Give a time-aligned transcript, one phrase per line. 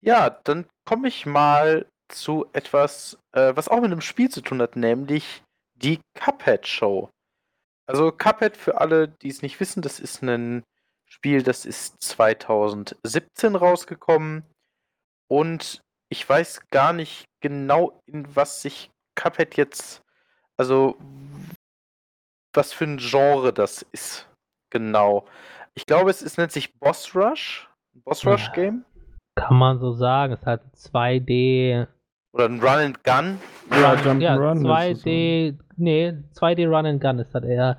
[0.00, 4.62] Ja, dann komme ich mal zu etwas, äh, was auch mit einem Spiel zu tun
[4.62, 5.42] hat, nämlich
[5.74, 7.10] die Cuphead Show.
[7.86, 10.64] Also Cuphead für alle, die es nicht wissen, das ist ein
[11.06, 14.44] Spiel, das ist 2017 rausgekommen
[15.26, 15.80] und
[16.10, 20.02] ich weiß gar nicht genau, in was sich Cuphead jetzt,
[20.56, 20.96] also
[22.54, 24.28] was für ein Genre das ist.
[24.70, 25.26] Genau.
[25.74, 27.68] Ich glaube, es ist, nennt sich Boss Rush.
[28.04, 28.50] Boss Rush.
[28.52, 28.84] Game.
[29.40, 30.32] Kann man so sagen.
[30.32, 31.86] Es hat 2D.
[32.32, 33.38] Oder ein Run and Gun.
[33.70, 34.60] Ja, Run- ja, es
[35.04, 35.58] 2D.
[35.76, 37.78] Nee, 2D Run and Gun ist das eher.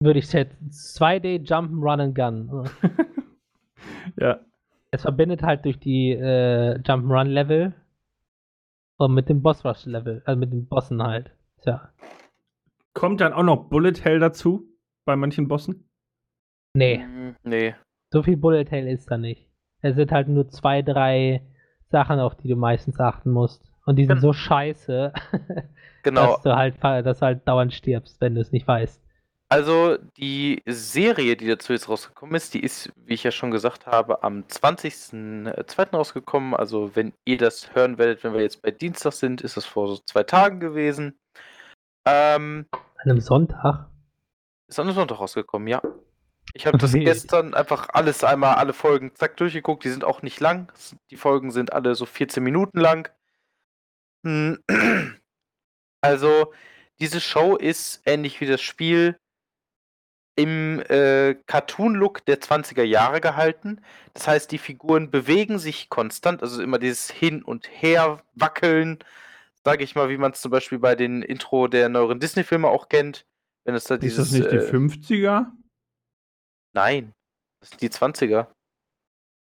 [0.00, 0.70] Würde ich schätzen.
[0.70, 2.68] 2D Jump Run and Gun.
[4.16, 4.38] Ja.
[4.90, 7.72] Es verbindet halt durch die äh, Jump'n'Run Level
[8.98, 11.32] und mit dem Boss Rush Level, also mit den Bossen halt.
[11.62, 11.90] Tja.
[12.94, 14.68] Kommt dann auch noch Bullet Hell dazu
[15.04, 15.88] bei manchen Bossen?
[16.76, 17.74] Nee, Hm, Nee.
[18.12, 19.48] so viel Bullet Hell ist da nicht.
[19.84, 21.42] Es sind halt nur zwei, drei
[21.90, 23.62] Sachen, auf die du meistens achten musst.
[23.84, 25.12] Und die sind Gen- so scheiße,
[26.02, 26.26] Genau.
[26.32, 29.00] dass du halt, dass du halt dauernd stirbst, wenn du es nicht weißt.
[29.50, 33.86] Also die Serie, die dazu jetzt rausgekommen ist, die ist, wie ich ja schon gesagt
[33.86, 35.90] habe, am 20.02.
[35.94, 36.54] rausgekommen.
[36.54, 39.88] Also wenn ihr das hören werdet, wenn wir jetzt bei Dienstag sind, ist das vor
[39.88, 41.18] so zwei Tagen gewesen.
[42.06, 43.86] Ähm, An einem Sonntag.
[44.66, 45.82] ist am Sonntag rausgekommen, ja.
[46.56, 49.84] Ich habe das gestern einfach alles einmal, alle Folgen, zack, durchgeguckt.
[49.84, 50.72] Die sind auch nicht lang.
[51.10, 53.10] Die Folgen sind alle so 14 Minuten lang.
[54.24, 54.58] Hm.
[56.00, 56.52] Also,
[57.00, 59.18] diese Show ist ähnlich wie das Spiel
[60.36, 63.80] im äh, Cartoon-Look der 20er Jahre gehalten.
[64.12, 68.98] Das heißt, die Figuren bewegen sich konstant, also immer dieses Hin- und Her wackeln,
[69.64, 72.90] sage ich mal, wie man es zum Beispiel bei den Intro der neueren Disney-Filme auch
[72.90, 73.24] kennt.
[73.64, 75.46] Wenn es da Ist dieses, das nicht die äh, 50er?
[76.74, 77.12] Nein,
[77.60, 78.46] das sind die 20er.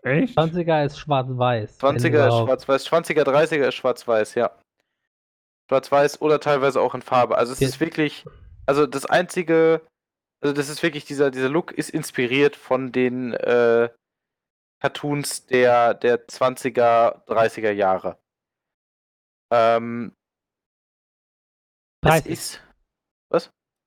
[0.02, 0.36] Echt?
[0.38, 1.82] 20er ist schwarz-weiß.
[1.82, 4.50] wenn 20er ist schwarz-weiß, 20er, 30er ist schwarz-weiß, ja.
[5.68, 7.36] Schwarz-weiß oder teilweise auch in Farbe.
[7.36, 7.68] Also es Ja.
[7.68, 8.24] ist wirklich,
[8.66, 9.86] also das einzige,
[10.42, 13.90] also das ist wirklich, dieser, dieser Look ist inspiriert von den äh,
[14.80, 18.18] Cartoons der, der 20er, 30er Jahre.
[19.52, 20.14] Ähm,
[22.02, 22.32] es 30.
[22.32, 22.62] ist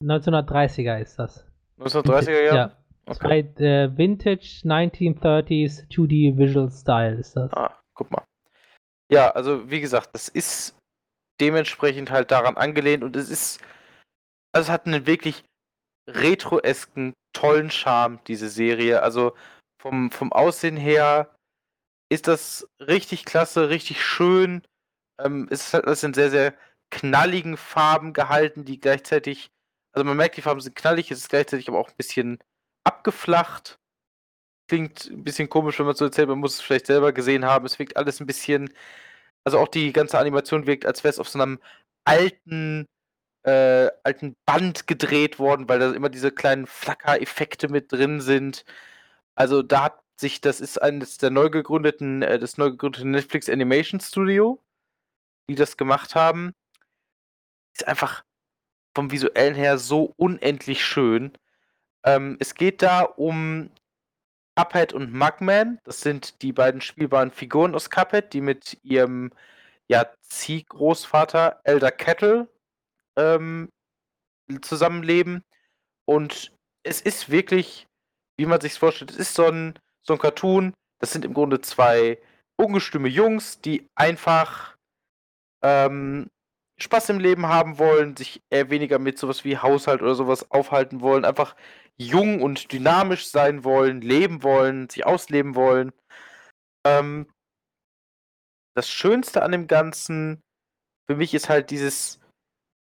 [0.04, 1.48] 1930er ist das.
[1.80, 2.56] 1930er Jahre?
[2.58, 2.83] Ja.
[3.06, 3.18] Okay.
[3.56, 7.52] Zwei, äh, Vintage 1930s 2D Visual Style ist das.
[7.54, 8.24] Ah, guck mal.
[9.12, 10.78] Ja, also wie gesagt, das ist
[11.42, 13.62] dementsprechend halt daran angelehnt und es ist,
[14.54, 15.44] also es hat einen wirklich
[16.10, 19.02] retroesken, tollen Charme, diese Serie.
[19.02, 19.34] Also
[19.82, 21.36] vom, vom Aussehen her
[22.10, 24.62] ist das richtig klasse, richtig schön.
[25.22, 26.54] Ähm, es ist halt alles in sehr, sehr
[26.92, 29.50] knalligen Farben gehalten, die gleichzeitig,
[29.94, 32.40] also man merkt, die Farben sind knallig, es ist gleichzeitig aber auch ein bisschen
[32.84, 33.80] abgeflacht.
[34.70, 37.66] Klingt ein bisschen komisch, wenn man so erzählt, man muss es vielleicht selber gesehen haben.
[37.66, 38.74] Es wirkt alles ein bisschen,
[39.46, 41.60] also auch die ganze Animation wirkt, als wäre es auf so einem
[42.06, 42.88] alten,
[43.44, 48.66] äh, alten Band gedreht worden, weil da immer diese kleinen Flacker-Effekte mit drin sind.
[49.36, 53.50] Also da hat sich, das ist eines der neu gegründeten, äh, das neu gegründete Netflix
[53.50, 54.62] Animation Studio,
[55.50, 56.54] die das gemacht haben.
[57.76, 58.24] Ist einfach
[58.96, 61.38] vom visuellen her so unendlich schön.
[62.06, 63.70] Ähm, es geht da um
[64.56, 65.80] Cuphead und Mugman.
[65.84, 69.32] Das sind die beiden spielbaren Figuren aus Cuphead, die mit ihrem
[69.88, 72.48] ja, Ziehgroßvater Elder Kettle
[73.18, 73.70] ähm,
[74.62, 75.44] zusammenleben.
[76.06, 76.52] Und
[76.84, 77.88] es ist wirklich,
[78.38, 80.74] wie man sich vorstellt, es ist so ein, so ein Cartoon.
[81.00, 82.22] Das sind im Grunde zwei
[82.58, 84.78] ungestüme Jungs, die einfach
[85.64, 86.30] ähm,
[86.80, 91.02] Spaß im Leben haben wollen, sich eher weniger mit sowas wie Haushalt oder sowas aufhalten
[91.02, 91.56] wollen, einfach
[91.98, 95.92] jung und dynamisch sein wollen, leben wollen, sich ausleben wollen.
[96.86, 97.32] Ähm,
[98.76, 100.42] das Schönste an dem Ganzen
[101.10, 102.20] für mich ist halt dieses.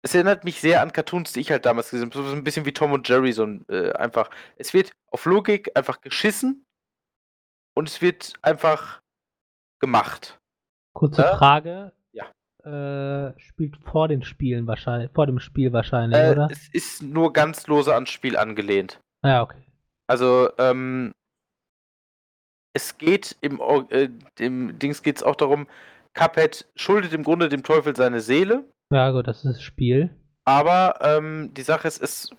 [0.03, 2.29] Es erinnert mich sehr an Cartoons, die ich halt damals gesehen habe.
[2.29, 4.31] So ein bisschen wie Tom und Jerry, so ein, äh, einfach.
[4.57, 6.65] Es wird auf Logik einfach geschissen
[7.75, 9.01] und es wird einfach
[9.81, 10.39] gemacht.
[10.95, 11.37] Kurze Äh?
[11.37, 11.93] Frage.
[12.67, 16.49] Äh, spielt vor den Spielen wahrscheinlich, vor dem Spiel wahrscheinlich, Äh, oder?
[16.51, 18.99] es ist nur ganz lose ans Spiel angelehnt.
[19.25, 19.63] Ja, okay.
[20.09, 21.13] Also, ähm,
[22.75, 23.61] es geht im,
[23.91, 24.09] äh,
[24.39, 25.67] im Dings geht es auch darum,
[26.15, 30.11] Cuphead schuldet im Grunde dem Teufel seine Seele, Ja, gut, das ist das Spiel.
[30.45, 32.31] aber ähm, die Sache ist, es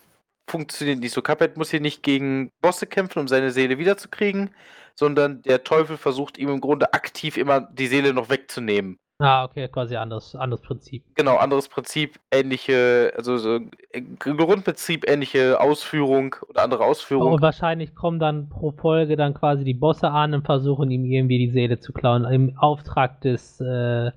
[0.50, 1.22] funktioniert nicht so.
[1.22, 4.54] Cuphead muss hier nicht gegen Bosse kämpfen, um seine Seele wiederzukriegen,
[4.96, 8.98] sondern der Teufel versucht ihm im Grunde aktiv immer die Seele noch wegzunehmen.
[9.20, 11.04] Ah, okay, quasi anderes, anderes Prinzip.
[11.16, 13.60] Genau, anderes Prinzip, ähnliche, also so
[13.92, 17.34] äh, Grundprinzip, ähnliche Ausführung oder andere Ausführung.
[17.34, 21.40] Und wahrscheinlich kommen dann pro Folge dann quasi die Bosse an und versuchen ihm irgendwie
[21.40, 24.12] die Seele zu klauen, im Auftrag des, äh,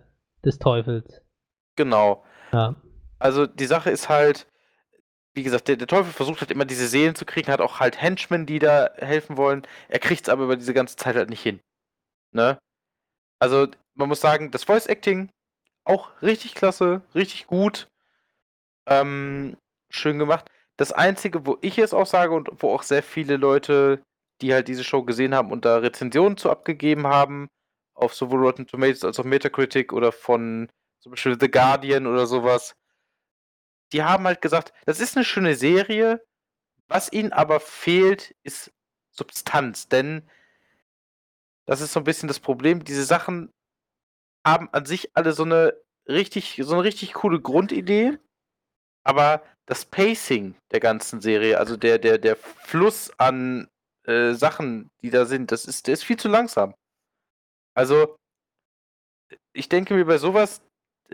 [0.44, 1.22] des Teufels.
[1.76, 2.22] Genau.
[2.52, 2.74] Ja.
[3.18, 4.46] Also die Sache ist halt,
[5.32, 8.02] wie gesagt, der, der Teufel versucht halt immer diese Seelen zu kriegen, hat auch halt
[8.02, 9.62] Henchmen, die da helfen wollen.
[9.88, 11.60] Er kriegt es aber über diese ganze Zeit halt nicht hin.
[12.32, 12.58] Ne?
[13.38, 13.68] Also
[14.00, 15.30] man muss sagen, das Voice Acting
[15.84, 17.88] auch richtig klasse, richtig gut.
[18.86, 19.56] Ähm,
[19.90, 20.50] schön gemacht.
[20.76, 24.02] Das Einzige, wo ich es auch sage und wo auch sehr viele Leute,
[24.40, 27.48] die halt diese Show gesehen haben und da Rezensionen zu abgegeben haben,
[27.94, 30.70] auf sowohl Rotten Tomatoes als auch Metacritic oder von
[31.00, 32.74] zum Beispiel The Guardian oder sowas,
[33.92, 36.24] die haben halt gesagt, das ist eine schöne Serie,
[36.88, 38.72] was ihnen aber fehlt, ist
[39.10, 40.28] Substanz, denn
[41.66, 43.52] das ist so ein bisschen das Problem, diese Sachen
[44.46, 45.74] haben an sich alle so eine
[46.08, 48.18] richtig, so eine richtig coole Grundidee,
[49.04, 53.68] aber das Pacing der ganzen Serie, also der, der, der Fluss an
[54.04, 56.74] äh, Sachen, die da sind, das ist, der ist viel zu langsam.
[57.74, 58.16] Also,
[59.52, 60.62] ich denke mir bei sowas,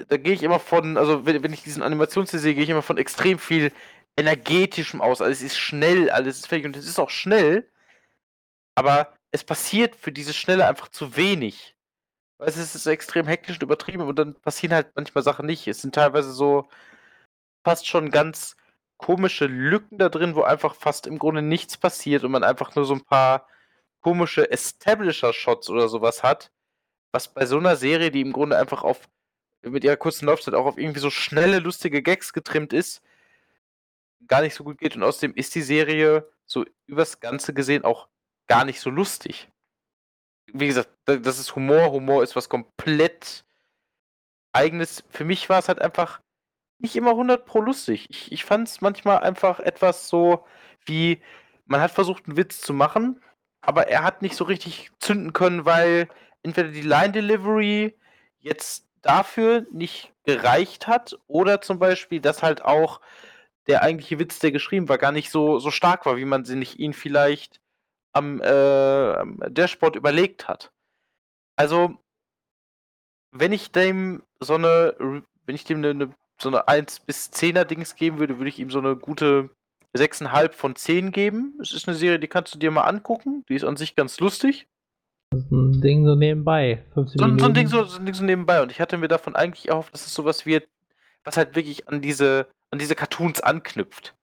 [0.09, 2.83] da gehe ich immer von, also wenn, wenn ich diesen Animationsstil sehe, gehe ich immer
[2.83, 3.73] von extrem viel
[4.17, 5.21] energetischem aus.
[5.21, 7.71] Also es ist schnell, alles ist fähig und es ist auch schnell,
[8.75, 11.76] aber es passiert für diese Schnelle einfach zu wenig.
[12.39, 15.67] Weil es ist extrem hektisch und übertrieben und dann passieren halt manchmal Sachen nicht.
[15.69, 16.69] Es sind teilweise so
[17.65, 18.57] fast schon ganz
[18.99, 22.85] komische Lücken da drin, wo einfach fast im Grunde nichts passiert und man einfach nur
[22.85, 23.49] so ein paar
[24.01, 26.53] komische Establisher-Shots oder sowas hat,
[27.13, 29.09] was bei so einer Serie, die im Grunde einfach auf
[29.63, 33.03] mit ihrer kurzen Laufzeit auch auf irgendwie so schnelle, lustige Gags getrimmt ist,
[34.29, 34.97] gar nicht so gut geht.
[34.97, 38.09] Und außerdem ist die Serie so übers Ganze gesehen auch
[38.47, 39.49] gar nicht so lustig.
[40.53, 41.91] Wie gesagt, das ist Humor.
[41.93, 43.45] Humor ist was komplett
[44.53, 45.05] eigenes.
[45.11, 46.21] Für mich war es halt einfach
[46.79, 48.07] nicht immer 100 pro lustig.
[48.11, 50.45] Ich, ich fand es manchmal einfach etwas so
[50.85, 51.21] wie,
[51.67, 53.21] man hat versucht, einen Witz zu machen,
[53.61, 56.09] aber er hat nicht so richtig zünden können, weil
[56.43, 57.97] entweder die Line Delivery
[58.39, 63.01] jetzt dafür nicht gereicht hat oder zum Beispiel, dass halt auch
[63.67, 66.79] der eigentliche Witz, der geschrieben war, gar nicht so, so stark war, wie man sich
[66.79, 67.61] ihn vielleicht
[68.17, 70.73] am, äh, am Dashboard überlegt hat.
[71.57, 71.97] Also,
[73.33, 76.11] wenn ich dem so eine, wenn ich dem eine,
[76.41, 79.51] so eine 1 bis 10er Dings geben würde, würde ich ihm so eine gute
[79.97, 81.59] 6,5 von 10 geben.
[81.61, 83.45] Es ist eine Serie, die kannst du dir mal angucken.
[83.49, 84.67] Die ist an sich ganz lustig.
[85.33, 86.85] So ein Ding so nebenbei.
[86.95, 87.55] 15 So, ein- so, ein.
[87.55, 88.63] Ding so, so ein Ding so nebenbei.
[88.63, 90.69] Und ich hatte mir davon eigentlich erhofft, dass es sowas wird,
[91.25, 94.15] was halt wirklich an diese, an diese Cartoons anknüpft.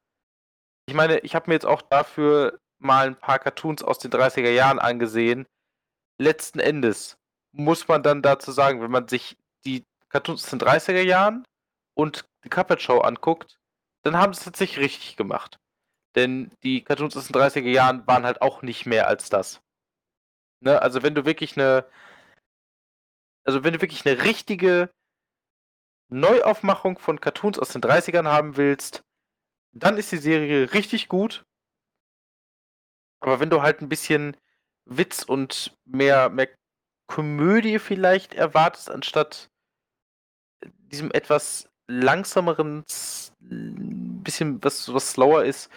[0.87, 4.49] Ich meine, ich habe mir jetzt auch dafür mal ein paar Cartoons aus den 30er
[4.49, 5.45] Jahren angesehen.
[6.19, 7.17] Letzten Endes
[7.51, 11.45] muss man dann dazu sagen, wenn man sich die Cartoons aus den 30er Jahren
[11.95, 13.59] und die Carpet Show anguckt,
[14.03, 15.59] dann haben sie es tatsächlich richtig gemacht.
[16.15, 19.61] Denn die Cartoons aus den 30er Jahren waren halt auch nicht mehr als das.
[20.59, 20.81] Ne?
[20.81, 21.85] Also wenn du wirklich eine
[23.43, 24.89] also wenn du wirklich eine richtige
[26.09, 29.03] Neuaufmachung von Cartoons aus den 30ern haben willst,
[29.71, 31.45] dann ist die Serie richtig gut.
[33.23, 34.35] Aber wenn du halt ein bisschen
[34.85, 36.49] Witz und mehr, mehr
[37.07, 39.49] Komödie vielleicht erwartest, anstatt
[40.91, 42.83] diesem etwas langsameren,
[43.39, 45.71] bisschen was, was slower ist,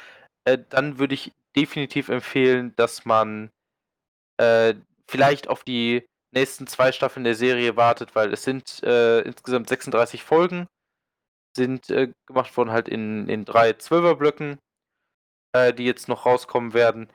[0.45, 3.51] äh, dann würde ich definitiv empfehlen, dass man
[4.39, 4.75] äh,
[5.09, 10.25] vielleicht auf die nächsten zwei Staffeln der Serie wartet, weil es sind äh, insgesamt 36
[10.25, 10.67] Folgen,
[11.57, 14.59] sind äh, gemacht worden halt in, in drei Zwölferblöcken,
[15.53, 17.09] äh, die jetzt noch rauskommen werden.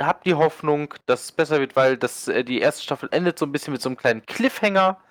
[0.00, 3.46] Habe die Hoffnung, dass es besser wird, weil das, äh, die erste Staffel endet so
[3.46, 5.02] ein bisschen mit so einem kleinen Cliffhanger.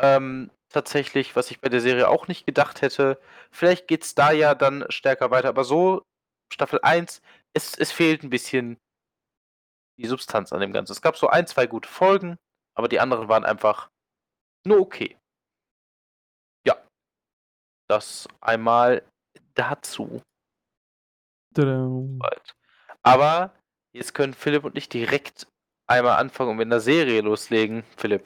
[0.00, 3.20] Ähm, tatsächlich, was ich bei der Serie auch nicht gedacht hätte.
[3.50, 6.02] Vielleicht geht es da ja dann stärker weiter, aber so,
[6.52, 7.22] Staffel 1,
[7.54, 8.78] es, es fehlt ein bisschen
[9.98, 10.92] die Substanz an dem Ganzen.
[10.92, 12.38] Es gab so ein, zwei gute Folgen,
[12.74, 13.90] aber die anderen waren einfach
[14.66, 15.18] nur okay.
[16.66, 16.76] Ja.
[17.88, 19.06] Das einmal
[19.54, 20.22] dazu.
[21.54, 21.88] Tada.
[23.02, 23.54] Aber
[23.92, 25.46] jetzt können Philipp und ich direkt
[25.86, 27.84] einmal anfangen und mit einer Serie loslegen.
[27.96, 28.24] Philipp,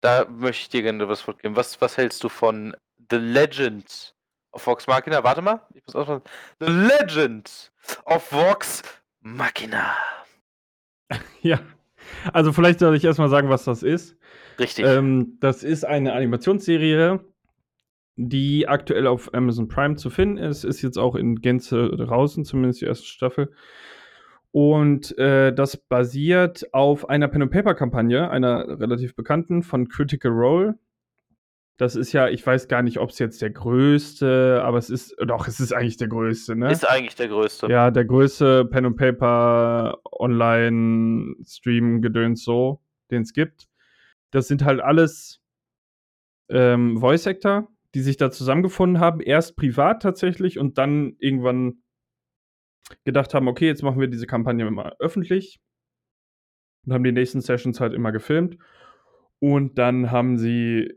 [0.00, 1.56] da möchte ich dir gerne was vorgeben.
[1.56, 2.76] Was, was hältst du von
[3.10, 4.14] The Legend
[4.52, 5.24] of Vox Machina?
[5.24, 6.22] Warte mal, ich muss ausmachen.
[6.60, 7.72] The Legend
[8.04, 8.82] of Vox
[9.20, 9.96] Machina.
[11.42, 11.60] Ja.
[12.32, 14.16] Also vielleicht soll ich erstmal sagen, was das ist.
[14.58, 14.84] Richtig.
[14.84, 17.20] Ähm, das ist eine Animationsserie,
[18.16, 20.64] die aktuell auf Amazon Prime zu finden ist.
[20.64, 23.52] Ist jetzt auch in Gänze draußen, zumindest die erste Staffel.
[24.54, 30.78] Und äh, das basiert auf einer Pen-and-Paper-Kampagne, einer relativ bekannten von Critical Role.
[31.76, 35.16] Das ist ja, ich weiß gar nicht, ob es jetzt der größte, aber es ist,
[35.26, 36.70] doch, es ist eigentlich der größte, ne?
[36.70, 37.66] Ist eigentlich der größte.
[37.66, 42.80] Ja, der größte Pen and Paper Online Stream Gedöns so,
[43.10, 43.66] den es gibt.
[44.30, 45.42] Das sind halt alles
[46.48, 51.82] ähm, Voice Actor, die sich da zusammengefunden haben, erst privat tatsächlich und dann irgendwann
[53.04, 55.60] gedacht haben, okay, jetzt machen wir diese Kampagne mal öffentlich
[56.86, 58.58] und haben die nächsten Sessions halt immer gefilmt.
[59.40, 60.94] Und dann haben sie,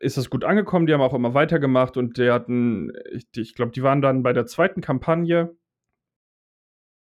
[0.00, 3.72] ist das gut angekommen, die haben auch immer weitergemacht und die hatten, ich, ich glaube,
[3.72, 5.56] die waren dann bei der zweiten Kampagne,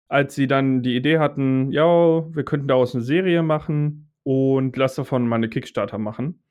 [0.08, 4.94] als sie dann die Idee hatten, ja, wir könnten daraus eine Serie machen und lass
[4.94, 6.42] davon mal eine Kickstarter machen.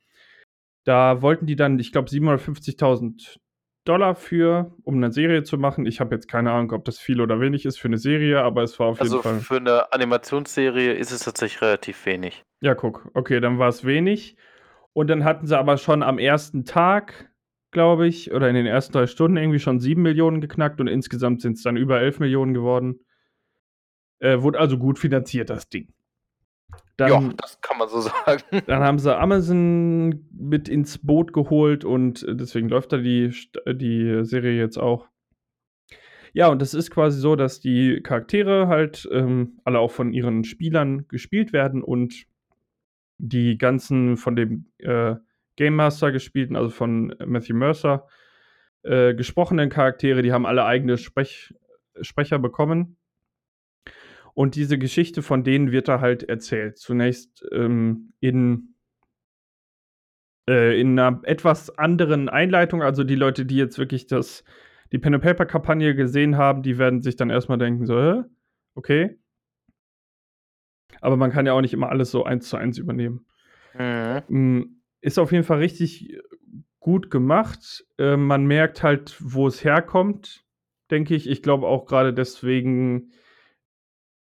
[0.84, 3.40] Da wollten die dann, ich glaube, 750.000
[3.86, 5.86] Dollar für, um eine Serie zu machen.
[5.86, 8.64] Ich habe jetzt keine Ahnung, ob das viel oder wenig ist für eine Serie, aber
[8.64, 9.40] es war auf also jeden Fall.
[9.40, 12.44] für eine Animationsserie ist es tatsächlich relativ wenig.
[12.62, 13.10] Ja, guck.
[13.14, 14.38] Okay, dann war es wenig.
[14.94, 17.30] Und dann hatten sie aber schon am ersten Tag,
[17.72, 21.42] glaube ich, oder in den ersten drei Stunden irgendwie schon sieben Millionen geknackt und insgesamt
[21.42, 23.00] sind es dann über elf Millionen geworden.
[24.20, 25.94] Äh, wurde also gut finanziert, das Ding.
[27.00, 28.44] Ja, Dann, das kann man so sagen.
[28.68, 33.32] dann haben sie Amazon mit ins Boot geholt und äh, deswegen läuft da die,
[33.66, 35.08] äh, die Serie jetzt auch.
[36.34, 40.44] Ja, und das ist quasi so, dass die Charaktere halt ähm, alle auch von ihren
[40.44, 42.26] Spielern gespielt werden und
[43.18, 45.16] die ganzen von dem äh,
[45.56, 48.08] Game Master gespielten, also von Matthew Mercer,
[48.84, 51.54] äh, gesprochenen Charaktere, die haben alle eigene Sprech
[52.02, 52.98] Sprecher bekommen.
[54.36, 56.78] Und diese Geschichte von denen wird da halt erzählt.
[56.78, 58.76] Zunächst ähm, in,
[60.48, 62.84] äh, in einer etwas anderen Einleitung.
[62.84, 64.44] Also die Leute, die jetzt wirklich das,
[64.92, 68.24] die Pen and Paper Kampagne gesehen haben, die werden sich dann erstmal denken, so, hä?
[68.76, 69.18] okay.
[71.00, 73.26] Aber man kann ja auch nicht immer alles so eins zu eins übernehmen.
[73.74, 74.24] Mhm.
[74.28, 76.20] Mm, Ist auf jeden Fall richtig
[76.80, 77.86] gut gemacht.
[77.98, 80.46] Äh, man merkt halt, wo es herkommt,
[80.92, 81.30] denke ich.
[81.30, 83.12] Ich glaube auch gerade deswegen.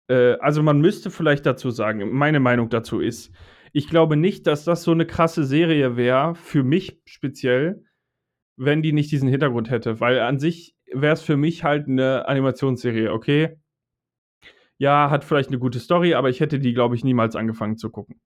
[0.08, 3.34] Äh, also man müsste vielleicht dazu sagen, meine Meinung dazu ist,
[3.74, 7.84] ich glaube nicht, dass das so eine krasse Serie wäre, für mich speziell,
[8.56, 10.00] wenn die nicht diesen Hintergrund hätte.
[10.00, 13.58] Weil an sich wäre es für mich halt eine Animationsserie, okay?
[14.78, 17.90] Ja, hat vielleicht eine gute Story, aber ich hätte die, glaube ich, niemals angefangen zu
[17.90, 18.20] gucken.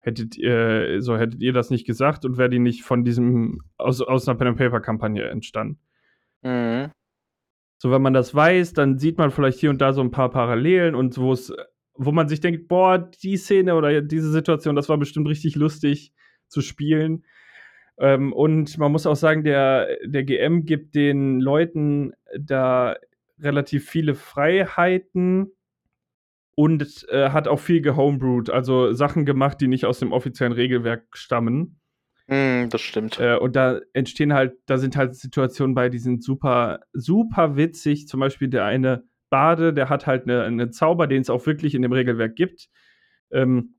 [0.00, 4.00] Hättet ihr, so hättet ihr das nicht gesagt und wäre die nicht von diesem, aus,
[4.00, 5.78] aus einer Pen and Paper Kampagne entstanden.
[6.42, 6.90] Mhm.
[7.82, 10.30] So, wenn man das weiß, dann sieht man vielleicht hier und da so ein paar
[10.30, 11.52] Parallelen und wo es,
[11.94, 16.12] wo man sich denkt, boah, die Szene oder diese Situation, das war bestimmt richtig lustig
[16.46, 17.24] zu spielen.
[17.98, 22.94] Ähm, und man muss auch sagen, der, der GM gibt den Leuten da
[23.40, 25.50] relativ viele Freiheiten
[26.54, 31.16] und äh, hat auch viel gehomebrewed, also Sachen gemacht, die nicht aus dem offiziellen Regelwerk
[31.16, 31.80] stammen.
[32.28, 33.18] Mhm, das stimmt.
[33.18, 38.08] Äh, und da entstehen halt, da sind halt Situationen bei, die sind super, super witzig.
[38.08, 41.74] Zum Beispiel der eine Bade, der hat halt eine, eine Zauber, den es auch wirklich
[41.74, 42.68] in dem Regelwerk gibt.
[43.30, 43.74] Ähm,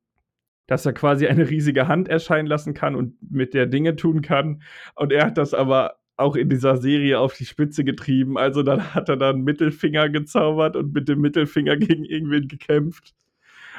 [0.67, 4.61] dass er quasi eine riesige Hand erscheinen lassen kann und mit der Dinge tun kann.
[4.95, 8.37] Und er hat das aber auch in dieser Serie auf die Spitze getrieben.
[8.37, 13.13] Also dann hat er dann Mittelfinger gezaubert und mit dem Mittelfinger gegen irgendwen gekämpft.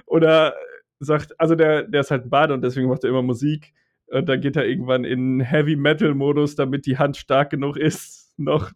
[0.07, 0.55] Oder
[1.01, 3.73] sagt, also der, der ist halt ein Bade und deswegen macht er immer Musik.
[4.09, 8.71] Und dann geht er irgendwann in Heavy-Metal-Modus, damit die Hand stark genug ist, noch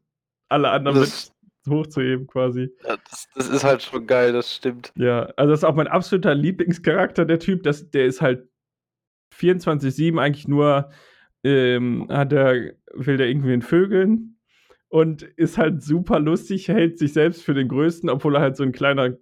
[0.48, 2.70] alle anderen Das- mit hochzuheben quasi.
[2.82, 4.90] Ja, das, das ist halt schon geil, das stimmt.
[4.96, 7.62] Ja, also das ist auch mein absoluter Lieblingscharakter, der Typ.
[7.62, 8.48] Das, der ist halt
[9.34, 10.90] 24-7 eigentlich nur,
[11.44, 14.38] ähm, hat er, will der irgendwen vögeln
[14.88, 18.62] und ist halt super lustig, hält sich selbst für den Größten, obwohl er halt so
[18.64, 19.16] ein kleiner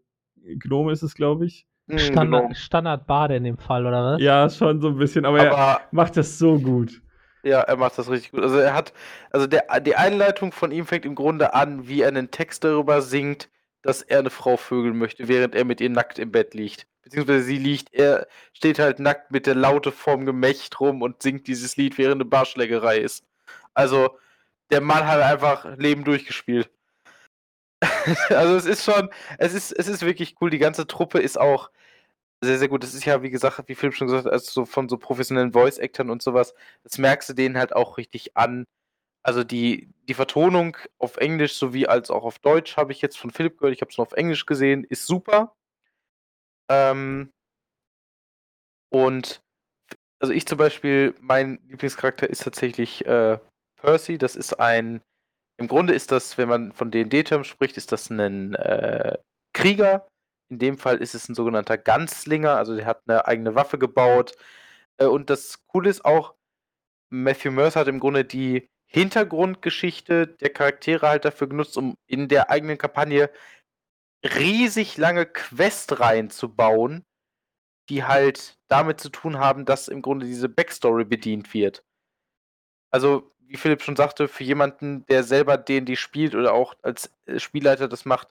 [0.44, 1.66] Gnome ist, es glaube ich.
[1.86, 2.54] Mhm, Standard, genau.
[2.54, 4.22] Standard-Bade in dem Fall, oder was?
[4.22, 7.00] Ja, schon so ein bisschen, aber, er Aber macht das so gut.
[7.42, 8.42] ja, er macht das richtig gut.
[8.42, 8.92] Also er hat,
[9.30, 13.02] also der, die Einleitung von ihm fängt im Grunde an, wie er einen Text darüber
[13.02, 13.48] singt,
[13.82, 16.86] dass er eine Frau vögeln möchte, während er mit ihr nackt im Bett liegt.
[17.02, 21.46] Beziehungsweise sie liegt, er steht halt nackt mit der Laute vorm Gemächt rum und singt
[21.46, 23.24] dieses Lied, während eine Barschlägerei ist.
[23.74, 24.18] Also,
[24.72, 26.68] der Mann hat einfach Leben durchgespielt.
[28.30, 30.50] also es ist schon, es ist, es ist wirklich cool.
[30.50, 31.70] Die ganze Truppe ist auch
[32.42, 32.82] sehr, sehr gut.
[32.82, 35.52] Das ist ja, wie gesagt, wie Philipp schon gesagt hat, also so von so professionellen
[35.52, 36.54] Voice-Actern und sowas,
[36.84, 38.66] das merkst du denen halt auch richtig an.
[39.22, 43.30] Also die, die Vertonung auf Englisch sowie als auch auf Deutsch habe ich jetzt von
[43.30, 45.54] Philipp gehört, ich habe es nur auf Englisch gesehen, ist super.
[46.68, 47.32] Ähm,
[48.90, 49.42] und
[50.20, 53.38] also ich zum Beispiel, mein Lieblingscharakter ist tatsächlich äh,
[53.76, 54.18] Percy.
[54.18, 55.02] Das ist ein,
[55.58, 59.18] im Grunde ist das, wenn man von D&D-Terms spricht, ist das ein äh,
[59.54, 60.06] Krieger,
[60.50, 64.34] In dem Fall ist es ein sogenannter Ganzlinger, also der hat eine eigene Waffe gebaut.
[64.98, 66.34] Äh, und das Coole ist auch,
[67.10, 72.50] Matthew Mercer hat im Grunde die Hintergrundgeschichte der Charaktere halt dafür genutzt, um in der
[72.50, 73.30] eigenen Kampagne
[74.24, 77.04] riesig lange Questreihen zu bauen,
[77.88, 81.84] die halt damit zu tun haben, dass im Grunde diese Backstory bedient wird.
[82.92, 87.38] Also, wie Philipp schon sagte, für jemanden, der selber D&D spielt oder auch als äh,
[87.38, 88.28] Spielleiter das macht,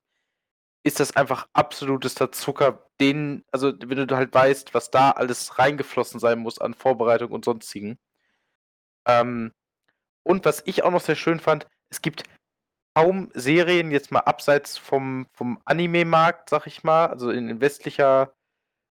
[0.84, 2.90] ist das einfach absolutester Zucker.
[3.00, 7.44] Den, also wenn du halt weißt, was da alles reingeflossen sein muss an Vorbereitung und
[7.44, 7.98] sonstigen.
[9.06, 9.52] Ähm,
[10.24, 12.24] und was ich auch noch sehr schön fand, es gibt
[12.96, 18.34] kaum Serien, jetzt mal abseits vom, vom Anime-Markt, sag ich mal, also in, in westlicher,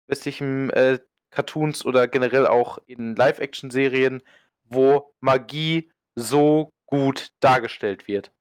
[0.08, 1.00] westlichen äh,
[1.30, 4.24] Cartoons oder generell auch in Live-Action-Serien,
[4.64, 8.32] wo Magie so gut dargestellt wird.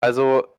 [0.00, 0.56] Also,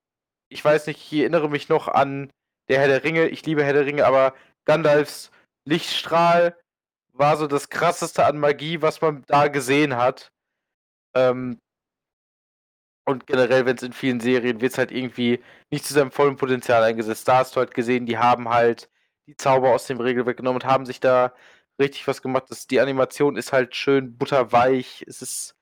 [0.49, 2.31] ich weiß nicht, ich erinnere mich noch an
[2.69, 4.33] der Herr der Ringe, ich liebe Herr der Ringe, aber
[4.65, 5.31] Gandalfs
[5.65, 6.57] Lichtstrahl
[7.13, 10.31] war so das krasseste an Magie, was man da gesehen hat.
[11.15, 11.59] Ähm,
[13.05, 16.37] und generell, wenn es in vielen Serien wird es halt irgendwie nicht zu seinem vollen
[16.37, 17.27] Potenzial eingesetzt.
[17.27, 18.89] Da hast du halt gesehen, die haben halt
[19.27, 21.33] die Zauber aus dem Regelwerk genommen und haben sich da
[21.79, 22.45] richtig was gemacht.
[22.49, 25.03] Das, die Animation ist halt schön butterweich.
[25.07, 25.55] Es ist,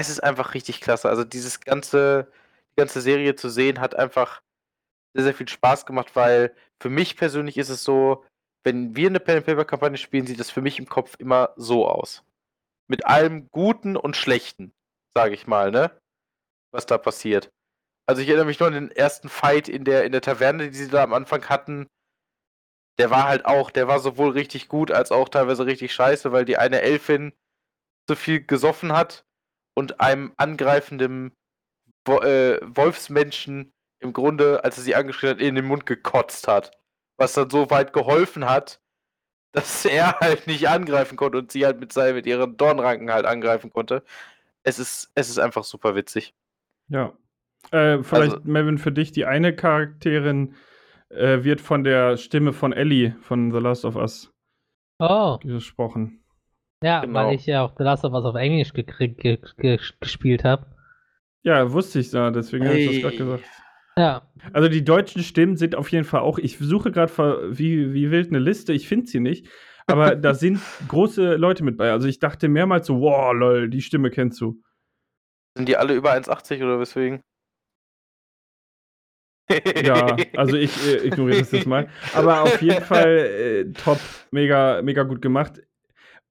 [0.00, 1.08] es ist einfach richtig klasse.
[1.08, 2.30] Also dieses ganze,
[2.72, 4.42] die ganze Serie zu sehen, hat einfach
[5.14, 8.24] sehr, sehr viel Spaß gemacht, weil für mich persönlich ist es so,
[8.64, 12.24] wenn wir eine Pen-and-Paper-Kampagne spielen, sieht das für mich im Kopf immer so aus.
[12.88, 14.72] Mit allem Guten und Schlechten,
[15.14, 15.90] sage ich mal, ne?
[16.72, 17.50] Was da passiert.
[18.06, 20.76] Also ich erinnere mich nur an den ersten Fight in der, in der Taverne, die
[20.76, 21.88] sie da am Anfang hatten.
[22.98, 26.44] Der war halt auch, der war sowohl richtig gut als auch teilweise richtig scheiße, weil
[26.44, 27.32] die eine Elfin
[28.08, 29.24] so viel gesoffen hat
[29.78, 31.32] und einem angreifenden
[32.04, 36.78] Wo äh, Wolfsmenschen im Grunde, als er sie angeschrien hat, in den Mund gekotzt hat
[37.18, 38.80] was dann so weit geholfen hat,
[39.52, 43.26] dass er halt nicht angreifen konnte und sie halt mit, seinen, mit ihren Dornranken halt
[43.26, 44.02] angreifen konnte.
[44.62, 46.34] Es ist, es ist einfach super witzig.
[46.88, 47.12] Ja.
[47.70, 50.54] Äh, vielleicht, also, Melvin, für dich, die eine Charakterin
[51.08, 54.32] äh, wird von der Stimme von Ellie von The Last of Us
[54.98, 55.38] oh.
[55.38, 56.17] gesprochen.
[56.82, 57.14] Ja, genau.
[57.14, 60.66] weil ich ja auch The Last of Us auf Englisch gespielt habe.
[61.42, 62.72] Ja, wusste ich ja, deswegen hey.
[62.72, 63.44] habe ich das gerade gesagt.
[63.96, 64.22] Ja.
[64.52, 68.28] Also die deutschen Stimmen sind auf jeden Fall auch, ich suche gerade wie, wie wild
[68.28, 69.48] eine Liste, ich finde sie nicht.
[69.88, 71.90] Aber da sind große Leute mit bei.
[71.90, 74.62] Also ich dachte mehrmals so, wow, lol, die Stimme kennst du.
[75.56, 77.22] Sind die alle über 1,80 oder weswegen?
[79.82, 81.88] ja, also ich äh, ignoriere das jetzt mal.
[82.14, 83.98] Aber auf jeden Fall äh, top,
[84.30, 85.60] mega, mega gut gemacht.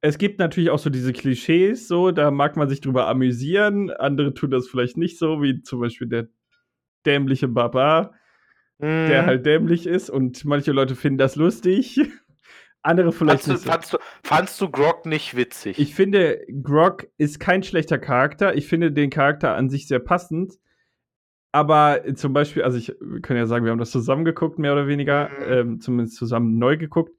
[0.02, 3.90] Es gibt natürlich auch so diese Klischees, so, da mag man sich drüber amüsieren.
[3.90, 6.28] Andere tun das vielleicht nicht so, wie zum Beispiel der
[7.06, 8.14] dämliche Baba,
[8.78, 9.08] mhm.
[9.08, 12.00] der halt dämlich ist und manche Leute finden das lustig.
[12.84, 13.66] Andere vielleicht fandst nicht.
[13.66, 15.80] Du, fandst, du, fandst du Grog nicht witzig?
[15.80, 18.56] Ich finde, Grog ist kein schlechter Charakter.
[18.56, 20.54] Ich finde den Charakter an sich sehr passend.
[21.52, 24.88] Aber zum Beispiel, also ich, können ja sagen, wir haben das zusammen geguckt, mehr oder
[24.88, 25.52] weniger, mhm.
[25.52, 27.12] ähm, zumindest zusammen neu geguckt.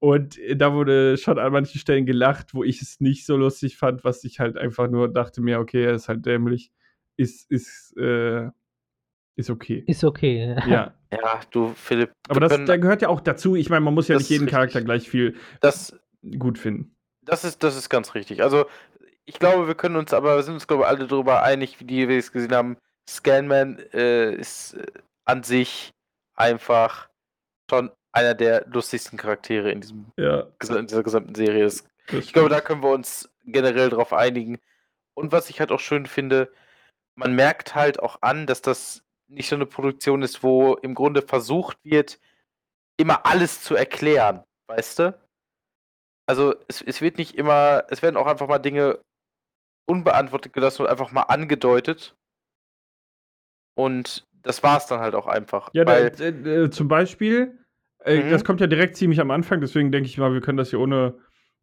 [0.00, 4.04] Und da wurde schon an manchen Stellen gelacht, wo ich es nicht so lustig fand,
[4.04, 6.70] was ich halt einfach nur dachte mir, okay, er ist halt dämlich.
[7.16, 8.48] Ist, ist, äh,
[9.34, 9.82] ist okay.
[9.86, 10.56] Ist okay.
[10.68, 10.94] Ja.
[11.10, 12.12] Ja, du, Philipp.
[12.28, 13.56] Aber das, da gehört ja auch dazu.
[13.56, 15.98] Ich meine, man muss ja nicht jeden Charakter gleich viel das,
[16.38, 16.94] gut finden.
[17.24, 18.42] Das ist, das ist ganz richtig.
[18.42, 18.66] Also,
[19.24, 21.84] ich glaube, wir können uns, aber wir sind uns, glaube ich, alle darüber einig, wie
[21.84, 22.76] die wir es gesehen haben.
[23.08, 24.86] Scanman äh, ist äh,
[25.24, 25.90] an sich
[26.34, 27.08] einfach
[27.70, 30.46] schon einer der lustigsten Charaktere in, diesem, ja.
[30.68, 31.64] in dieser gesamten Serie.
[31.64, 34.58] Das, ich glaube, da können wir uns generell drauf einigen.
[35.14, 36.52] Und was ich halt auch schön finde,
[37.14, 41.22] man merkt halt auch an, dass das nicht so eine Produktion ist, wo im Grunde
[41.22, 42.18] versucht wird,
[42.96, 45.18] immer alles zu erklären, weißt du?
[46.26, 49.00] Also es, es wird nicht immer, es werden auch einfach mal Dinge
[49.86, 52.16] unbeantwortet gelassen und einfach mal angedeutet.
[53.74, 55.70] Und das war es dann halt auch einfach.
[55.72, 57.58] Ja, weil, da, äh, zum Beispiel,
[58.08, 58.30] äh, mhm.
[58.30, 60.80] das kommt ja direkt ziemlich am Anfang, deswegen denke ich mal, wir können das hier
[60.80, 61.18] ohne,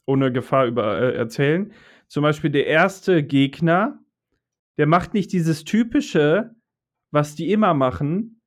[0.06, 1.74] ohne Gefahr über äh, erzählen.
[2.08, 4.00] Zum Beispiel der erste Gegner,
[4.78, 6.56] der macht nicht dieses typische,
[7.12, 8.42] was die immer machen,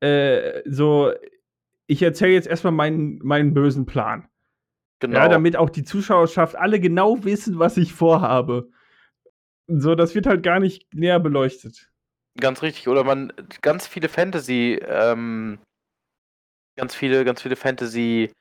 [0.00, 1.12] äh, so,
[1.86, 4.28] ich erzähle jetzt erstmal meinen, meinen bösen Plan.
[5.00, 5.18] Genau.
[5.18, 8.70] Ja, damit auch die Zuschauerschaft alle genau wissen, was ich vorhabe.
[9.66, 11.90] So, das wird halt gar nicht näher beleuchtet.
[12.38, 12.88] Ganz richtig.
[12.88, 13.32] Oder man,
[13.62, 15.58] ganz viele Fantasy, ähm,
[16.80, 18.32] ganz viele, ganz viele Fantasy,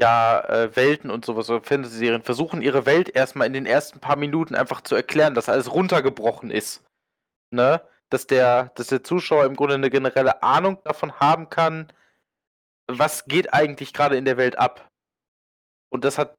[0.00, 4.16] ja, äh, Welten und sowas, oder Fantasy-Serien versuchen ihre Welt erstmal in den ersten paar
[4.16, 6.82] Minuten einfach zu erklären, dass alles runtergebrochen ist.
[7.50, 7.80] Ne?
[8.14, 11.92] dass der, dass der Zuschauer im Grunde eine generelle Ahnung davon haben kann,
[12.86, 14.88] was geht eigentlich gerade in der Welt ab?
[15.90, 16.34] Und das hat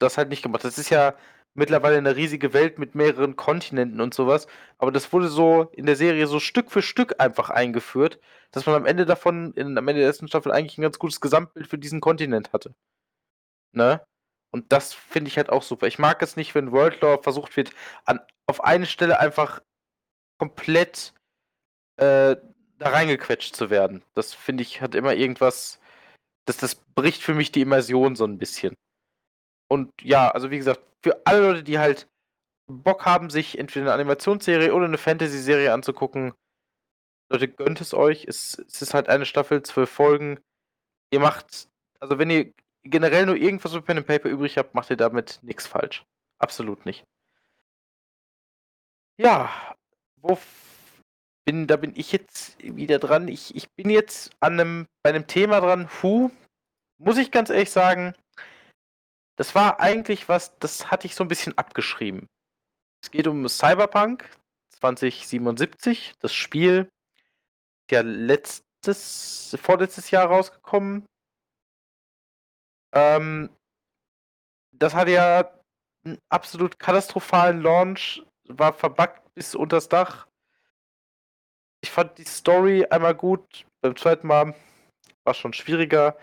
[0.00, 0.64] das halt nicht gemacht.
[0.64, 1.14] Das ist ja
[1.54, 4.46] mittlerweile eine riesige Welt mit mehreren Kontinenten und sowas.
[4.78, 8.74] Aber das wurde so in der Serie so Stück für Stück einfach eingeführt, dass man
[8.74, 11.78] am Ende davon, in, am Ende der ersten Staffel eigentlich ein ganz gutes Gesamtbild für
[11.78, 12.74] diesen Kontinent hatte.
[13.72, 14.04] Ne?
[14.50, 15.86] Und das finde ich halt auch super.
[15.86, 17.70] Ich mag es nicht, wenn World Lore versucht wird,
[18.04, 19.60] an, auf eine Stelle einfach
[20.38, 21.14] komplett
[21.96, 22.36] äh,
[22.78, 24.02] da reingequetscht zu werden.
[24.14, 25.80] Das finde ich hat immer irgendwas,
[26.46, 28.74] das, das bricht für mich die Immersion so ein bisschen.
[29.74, 32.08] Und ja, also wie gesagt, für alle Leute, die halt
[32.66, 36.32] Bock haben, sich entweder eine Animationsserie oder eine Fantasy-Serie anzugucken,
[37.28, 38.24] Leute, gönnt es euch.
[38.26, 40.38] Es, es ist halt eine Staffel, zwölf Folgen.
[41.10, 42.52] Ihr macht, also wenn ihr
[42.84, 46.04] generell nur irgendwas für Pen and Paper übrig habt, macht ihr damit nichts falsch.
[46.38, 47.04] Absolut nicht.
[49.18, 49.74] Ja,
[50.20, 50.38] wo
[51.44, 53.26] bin, da bin ich jetzt wieder dran.
[53.26, 56.30] Ich, ich bin jetzt an einem, bei einem Thema dran, Hu,
[56.98, 58.14] muss ich ganz ehrlich sagen,
[59.36, 62.28] das war eigentlich was, das hatte ich so ein bisschen abgeschrieben.
[63.02, 64.28] Es geht um Cyberpunk
[64.70, 66.88] 2077, das Spiel,
[67.90, 71.06] ja letztes, vorletztes Jahr rausgekommen.
[72.94, 73.50] Ähm,
[74.72, 75.50] das hatte ja
[76.04, 80.26] einen absolut katastrophalen Launch, war verbuggt bis unters Dach.
[81.82, 84.54] Ich fand die Story einmal gut, beim zweiten Mal
[85.24, 86.16] war es schon schwieriger.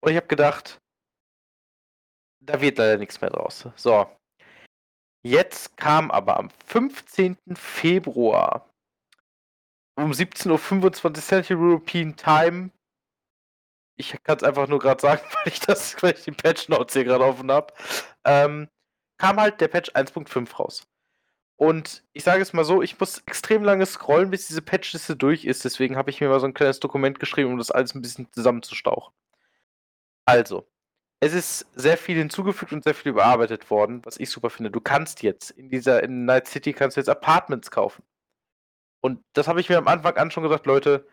[0.00, 0.78] Und ich habe gedacht,
[2.46, 3.68] da wird leider nichts mehr draus.
[3.76, 4.06] So.
[5.22, 7.36] Jetzt kam aber am 15.
[7.54, 8.68] Februar
[9.96, 12.70] um 17.25 Uhr Central European Time.
[13.96, 16.94] Ich kann es einfach nur gerade sagen, weil ich das, weil ich die Patch Notes
[16.94, 17.72] hier gerade offen habe.
[18.24, 18.68] Ähm,
[19.18, 20.86] kam halt der Patch 1.5 raus.
[21.56, 25.44] Und ich sage es mal so, ich muss extrem lange scrollen, bis diese Patchliste durch
[25.44, 25.64] ist.
[25.64, 28.30] Deswegen habe ich mir mal so ein kleines Dokument geschrieben, um das alles ein bisschen
[28.32, 29.14] zusammenzustauchen.
[30.26, 30.66] Also,
[31.20, 34.70] es ist sehr viel hinzugefügt und sehr viel überarbeitet worden, was ich super finde.
[34.70, 38.02] Du kannst jetzt in dieser, in Night City kannst du jetzt Apartments kaufen.
[39.02, 41.06] Und das habe ich mir am Anfang an schon gesagt, Leute,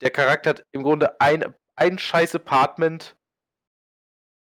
[0.00, 3.16] der Charakter hat im Grunde ein, ein scheiß Apartment,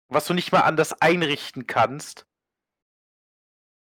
[0.09, 2.26] was du nicht mal anders einrichten kannst.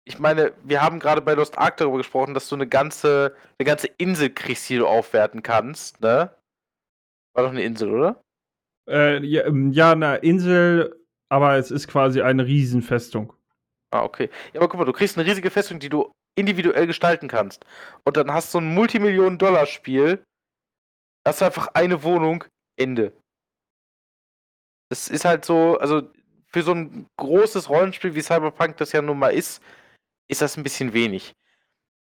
[0.08, 3.66] Ich meine, wir haben gerade bei Lost Ark darüber gesprochen, dass du eine ganze, eine
[3.66, 6.36] ganze Insel kriegst, die du aufwerten kannst, ne?
[7.34, 8.25] War doch eine Insel, oder?
[8.88, 10.96] Äh, ja, ähm, eine Insel,
[11.30, 13.34] aber es ist quasi eine Riesenfestung.
[13.92, 14.30] Ah, okay.
[14.54, 17.66] Ja, aber guck mal, du kriegst eine riesige Festung, die du individuell gestalten kannst.
[18.04, 20.24] Und dann hast du ein Multimillionen-Dollar-Spiel.
[21.26, 22.44] Hast du einfach eine Wohnung,
[22.78, 23.14] Ende.
[24.90, 26.12] Das ist halt so, also
[26.48, 29.62] für so ein großes Rollenspiel wie Cyberpunk das ja nun mal ist,
[30.28, 31.34] ist das ein bisschen wenig.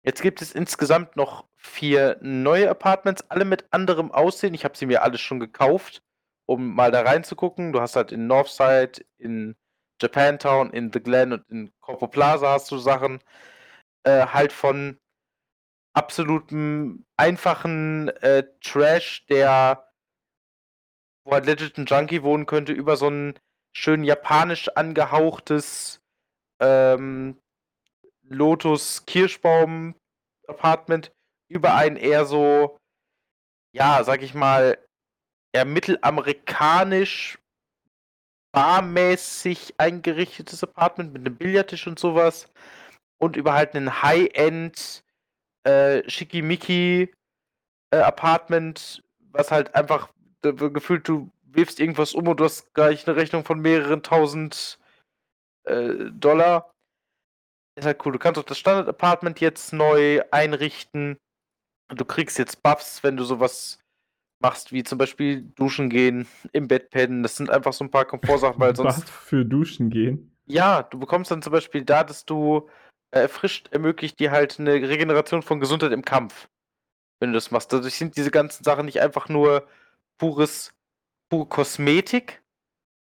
[0.05, 4.55] Jetzt gibt es insgesamt noch vier neue Apartments, alle mit anderem Aussehen.
[4.55, 6.03] Ich habe sie mir alle schon gekauft
[6.49, 7.73] um mal da reinzugucken.
[7.73, 9.55] Du hast halt in Northside, in
[10.01, 13.21] Japantown, in The Glen und in Corpo Plaza hast du Sachen
[14.05, 14.99] äh, halt von
[15.93, 19.85] absolutem einfachen äh, Trash, der
[21.25, 23.39] wo halt legit ein Junkie wohnen könnte, über so ein
[23.75, 26.01] schön japanisch angehauchtes
[26.61, 27.39] ähm,
[28.23, 29.95] Lotus Kirschbaum
[30.47, 31.13] Apartment
[31.49, 32.79] über ein eher so
[33.73, 34.79] ja, sag ich mal
[35.59, 37.38] eher mittelamerikanisch
[38.53, 42.49] barmäßig eingerichtetes Apartment mit einem Billardtisch und sowas
[43.18, 45.05] und über halt einen High-End
[45.64, 47.12] äh, Schickimicki
[47.90, 50.09] äh, Apartment, was halt einfach
[50.42, 54.79] gefühlt du wirfst irgendwas um und du hast gleich eine Rechnung von mehreren tausend
[55.64, 56.73] äh, Dollar.
[57.75, 58.12] Ist halt cool.
[58.12, 61.18] Du kannst auch das Standard-Apartment jetzt neu einrichten.
[61.88, 63.81] Du kriegst jetzt Buffs, wenn du sowas
[64.40, 67.22] machst, wie zum Beispiel duschen gehen, im Bett pennen.
[67.22, 69.03] Das sind einfach so ein paar Komfortsachen, weil sonst.
[69.03, 70.37] Was für duschen gehen?
[70.46, 72.68] Ja, du bekommst dann zum Beispiel da, dass du
[73.11, 76.48] äh, erfrischt ermöglicht dir halt eine Regeneration von Gesundheit im Kampf,
[77.20, 77.72] wenn du das machst.
[77.72, 79.66] Dadurch sind diese ganzen Sachen nicht einfach nur
[80.18, 80.72] pures,
[81.31, 82.42] pure Kosmetik,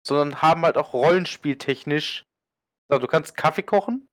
[0.05, 2.25] sondern haben halt auch rollenspieltechnisch.
[2.89, 4.07] Also, du kannst Kaffee kochen,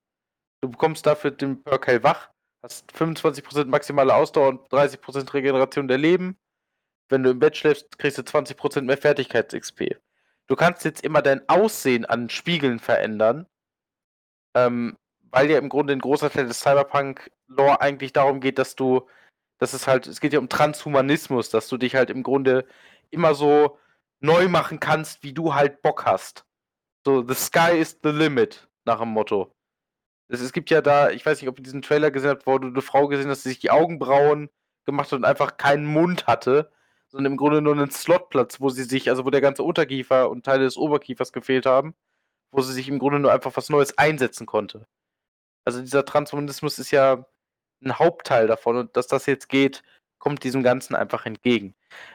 [0.62, 2.30] du bekommst dafür den Perk hellwach,
[2.62, 6.38] hast 25% maximale Ausdauer und 30% Regeneration der Leben
[7.08, 9.96] wenn du im Bett schläfst, kriegst du 20% mehr Fertigkeits-XP.
[10.46, 13.46] Du kannst jetzt immer dein Aussehen an Spiegeln verändern,
[14.54, 14.96] ähm,
[15.30, 19.08] weil ja im Grunde ein großer Teil des Cyberpunk-Lore eigentlich darum geht, dass du,
[19.58, 22.66] dass es halt, es geht ja um Transhumanismus, dass du dich halt im Grunde
[23.10, 23.78] immer so
[24.20, 26.44] neu machen kannst, wie du halt Bock hast.
[27.04, 29.54] So, the sky is the limit, nach dem Motto.
[30.28, 32.58] Es, es gibt ja da, ich weiß nicht, ob ihr diesen Trailer gesehen habt, wo
[32.58, 34.50] du eine Frau gesehen hast, die sich die Augenbrauen
[34.84, 36.70] gemacht hat und einfach keinen Mund hatte
[37.12, 40.44] sondern im Grunde nur einen Slotplatz, wo sie sich, also wo der ganze Unterkiefer und
[40.44, 41.94] Teile des Oberkiefers gefehlt haben,
[42.50, 44.86] wo sie sich im Grunde nur einfach was Neues einsetzen konnte.
[45.64, 47.26] Also dieser Transhumanismus ist ja
[47.84, 49.82] ein Hauptteil davon und dass das jetzt geht,
[50.18, 51.74] kommt diesem Ganzen einfach entgegen.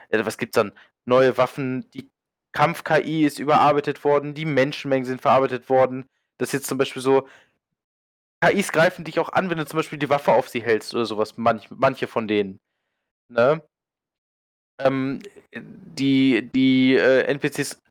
[0.10, 0.74] Äh, was gibt's dann?
[1.06, 2.10] Neue Waffen, die
[2.54, 6.10] Kampf-KI ist überarbeitet worden, die Menschenmengen sind verarbeitet worden.
[6.40, 7.28] Das ist jetzt zum Beispiel so,
[8.42, 11.06] KIs greifen dich auch an, wenn du zum Beispiel die Waffe auf sie hältst oder
[11.06, 12.60] sowas, manch, manche von denen.
[13.30, 13.62] Ne?
[14.80, 15.20] Ähm,
[15.54, 17.82] die die äh, NPCs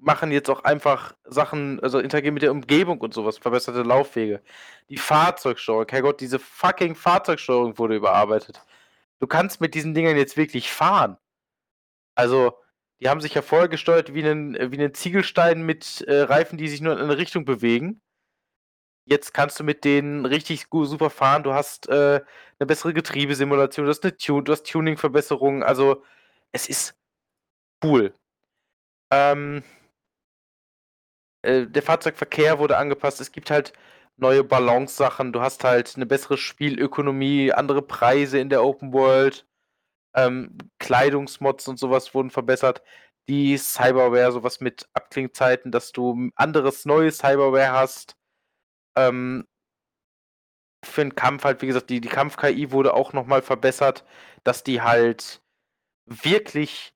[0.00, 4.42] machen jetzt auch einfach Sachen, also interagieren mit der Umgebung und sowas, verbesserte Laufwege.
[4.88, 8.62] Die Fahrzeugsteuerung, Herrgott, diese fucking Fahrzeugsteuerung wurde überarbeitet.
[9.20, 11.18] Du kannst mit diesen Dingern jetzt wirklich fahren.
[12.14, 12.54] Also,
[13.00, 16.68] die haben sich ja vorher gesteuert wie einen, wie einen Ziegelstein mit äh, Reifen, die
[16.68, 18.00] sich nur in eine Richtung bewegen.
[19.10, 21.42] Jetzt kannst du mit denen richtig gut, super fahren.
[21.42, 22.20] Du hast äh,
[22.58, 25.64] eine bessere Getriebesimulation, du hast eine Tune, du hast Tuning-Verbesserungen.
[25.64, 26.04] Also,
[26.52, 26.94] es ist
[27.84, 28.14] cool.
[29.12, 29.64] Ähm,
[31.42, 33.20] äh, der Fahrzeugverkehr wurde angepasst.
[33.20, 33.72] Es gibt halt
[34.16, 35.32] neue Balance-Sachen.
[35.32, 39.46] Du hast halt eine bessere Spielökonomie, andere Preise in der Open World.
[40.14, 42.82] Ähm, Kleidungsmods und sowas wurden verbessert.
[43.28, 48.16] Die Cyberware, sowas mit Abklingzeiten, dass du anderes neues Cyberware hast.
[48.96, 49.46] Ähm,
[50.84, 54.04] für den Kampf halt, wie gesagt, die, die Kampf-KI wurde auch nochmal verbessert,
[54.44, 55.42] dass die halt
[56.06, 56.94] wirklich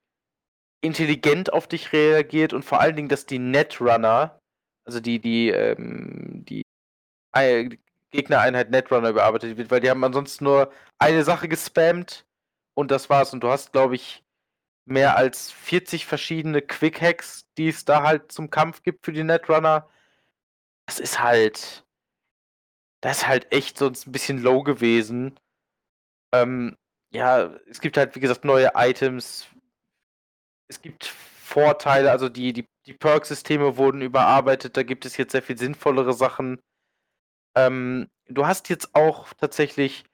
[0.80, 4.38] intelligent auf dich reagiert und vor allen Dingen, dass die Netrunner,
[4.85, 6.62] also die, die, ähm, die
[8.11, 12.26] Gegnereinheit Netrunner überarbeitet wird, weil die haben ansonsten nur eine Sache gespammt
[12.74, 13.33] und das war's.
[13.33, 14.24] Und du hast, glaube ich,
[14.87, 19.88] mehr als 40 verschiedene Quick-Hacks, die es da halt zum Kampf gibt für die Netrunner.
[20.87, 21.84] Das ist halt.
[23.05, 25.38] Das ist halt echt sonst ein bisschen low gewesen.
[26.35, 26.75] Ähm,
[27.12, 29.47] ja, es gibt halt, wie gesagt, neue Items.
[30.69, 35.43] Es gibt Vorteile, also die, die, die Perk-Systeme wurden überarbeitet, da gibt es jetzt sehr
[35.43, 36.62] viel sinnvollere Sachen.
[37.55, 40.05] Ähm, du hast jetzt auch tatsächlich,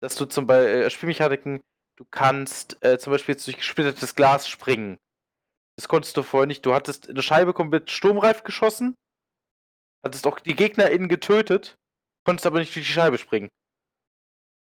[0.00, 1.60] dass du zum Beispiel äh, Spielmechaniken,
[1.96, 4.96] du kannst äh, zum Beispiel jetzt durch gesplittertes Glas springen.
[5.76, 6.64] Das konntest du vorher nicht.
[6.64, 8.94] Du hattest eine Scheibe komplett sturmreif geschossen,
[10.04, 11.76] hattest auch die GegnerInnen getötet,
[12.24, 13.48] konntest aber nicht durch die Scheibe springen.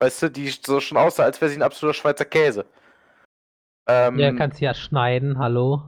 [0.01, 2.67] Weißt du, die so schon aussah, als wäre sie ein absoluter Schweizer Käse.
[3.89, 5.83] Ähm, ja, kannst ja schneiden, hallo.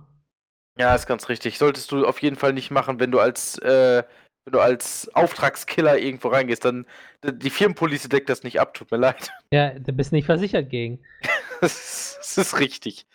[0.79, 1.59] Ja, ist ganz richtig.
[1.59, 4.05] Solltest du auf jeden Fall nicht machen, wenn du als äh,
[4.49, 6.87] wenn du als Auftragskiller irgendwo reingehst, dann
[7.23, 9.31] die Firmenpolice deckt das nicht ab, tut mir leid.
[9.53, 11.01] Ja, du bist nicht versichert gegen.
[11.61, 13.07] das, ist, das ist richtig.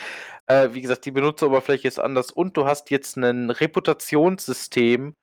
[0.45, 5.15] Äh, wie gesagt, die Benutzeroberfläche ist anders und du hast jetzt ein Reputationssystem,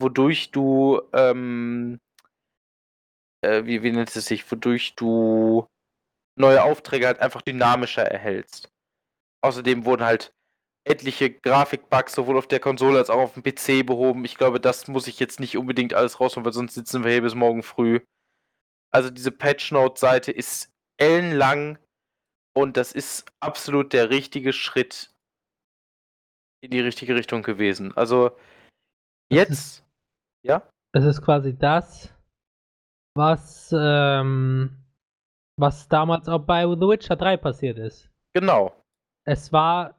[0.00, 2.00] wodurch du, ähm,
[3.44, 5.66] äh, wie, wie nennt es sich, wodurch du
[6.36, 8.68] neue Aufträge halt einfach dynamischer erhältst.
[9.42, 10.32] Außerdem wurden halt
[10.86, 14.24] etliche Grafikbugs sowohl auf der Konsole als auch auf dem PC behoben.
[14.24, 17.22] Ich glaube, das muss ich jetzt nicht unbedingt alles rausholen, weil sonst sitzen wir hier
[17.22, 18.00] bis morgen früh.
[18.92, 21.78] Also diese Patch Note Seite ist ellenlang
[22.56, 25.12] und das ist absolut der richtige Schritt
[26.60, 27.96] in die richtige Richtung gewesen.
[27.96, 28.36] Also
[29.30, 29.84] jetzt, ist,
[30.42, 30.68] ja?
[30.92, 32.13] Es ist quasi das,
[33.14, 34.84] was ähm,
[35.56, 38.10] was damals auch bei The Witcher 3 passiert ist.
[38.32, 38.72] Genau.
[39.24, 39.94] Es war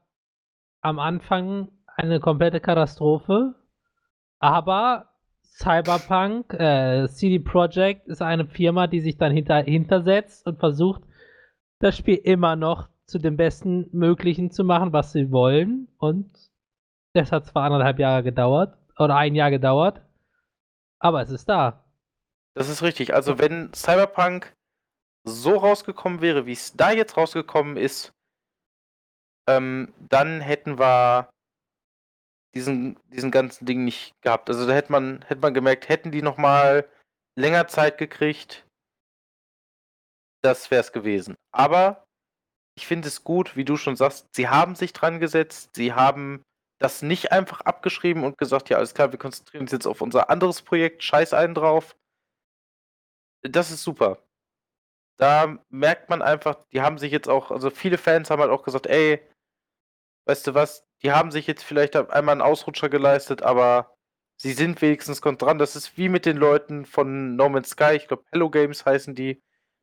[0.81, 3.55] am Anfang eine komplette Katastrophe,
[4.39, 5.09] aber
[5.43, 11.01] Cyberpunk, äh, CD Projekt ist eine Firma, die sich dann hinter, hintersetzt und versucht,
[11.79, 15.87] das Spiel immer noch zu dem besten möglichen zu machen, was sie wollen.
[15.97, 16.29] Und
[17.13, 20.01] das hat zwar anderthalb Jahre gedauert oder ein Jahr gedauert,
[20.99, 21.84] aber es ist da.
[22.55, 23.13] Das ist richtig.
[23.13, 24.55] Also wenn Cyberpunk
[25.27, 28.13] so rausgekommen wäre, wie es da jetzt rausgekommen ist,
[29.47, 31.29] ähm, dann hätten wir
[32.55, 34.49] diesen, diesen ganzen Ding nicht gehabt.
[34.49, 36.89] Also da hätte man, hätte man gemerkt, hätten die nochmal
[37.37, 38.65] länger Zeit gekriegt,
[40.41, 41.35] das wäre es gewesen.
[41.51, 42.05] Aber
[42.77, 46.43] ich finde es gut, wie du schon sagst, sie haben sich dran gesetzt, sie haben
[46.79, 50.29] das nicht einfach abgeschrieben und gesagt, ja, alles klar, wir konzentrieren uns jetzt auf unser
[50.29, 51.95] anderes Projekt, scheiß einen drauf.
[53.49, 54.19] Das ist super.
[55.17, 58.63] Da merkt man einfach, die haben sich jetzt auch, also viele Fans haben halt auch
[58.63, 59.21] gesagt, ey,
[60.25, 63.95] weißt du was, die haben sich jetzt vielleicht einmal einen Ausrutscher geleistet, aber
[64.37, 65.57] sie sind wenigstens dran.
[65.57, 69.15] Das ist wie mit den Leuten von No Man's Sky, ich glaube Hello Games heißen
[69.15, 69.41] die.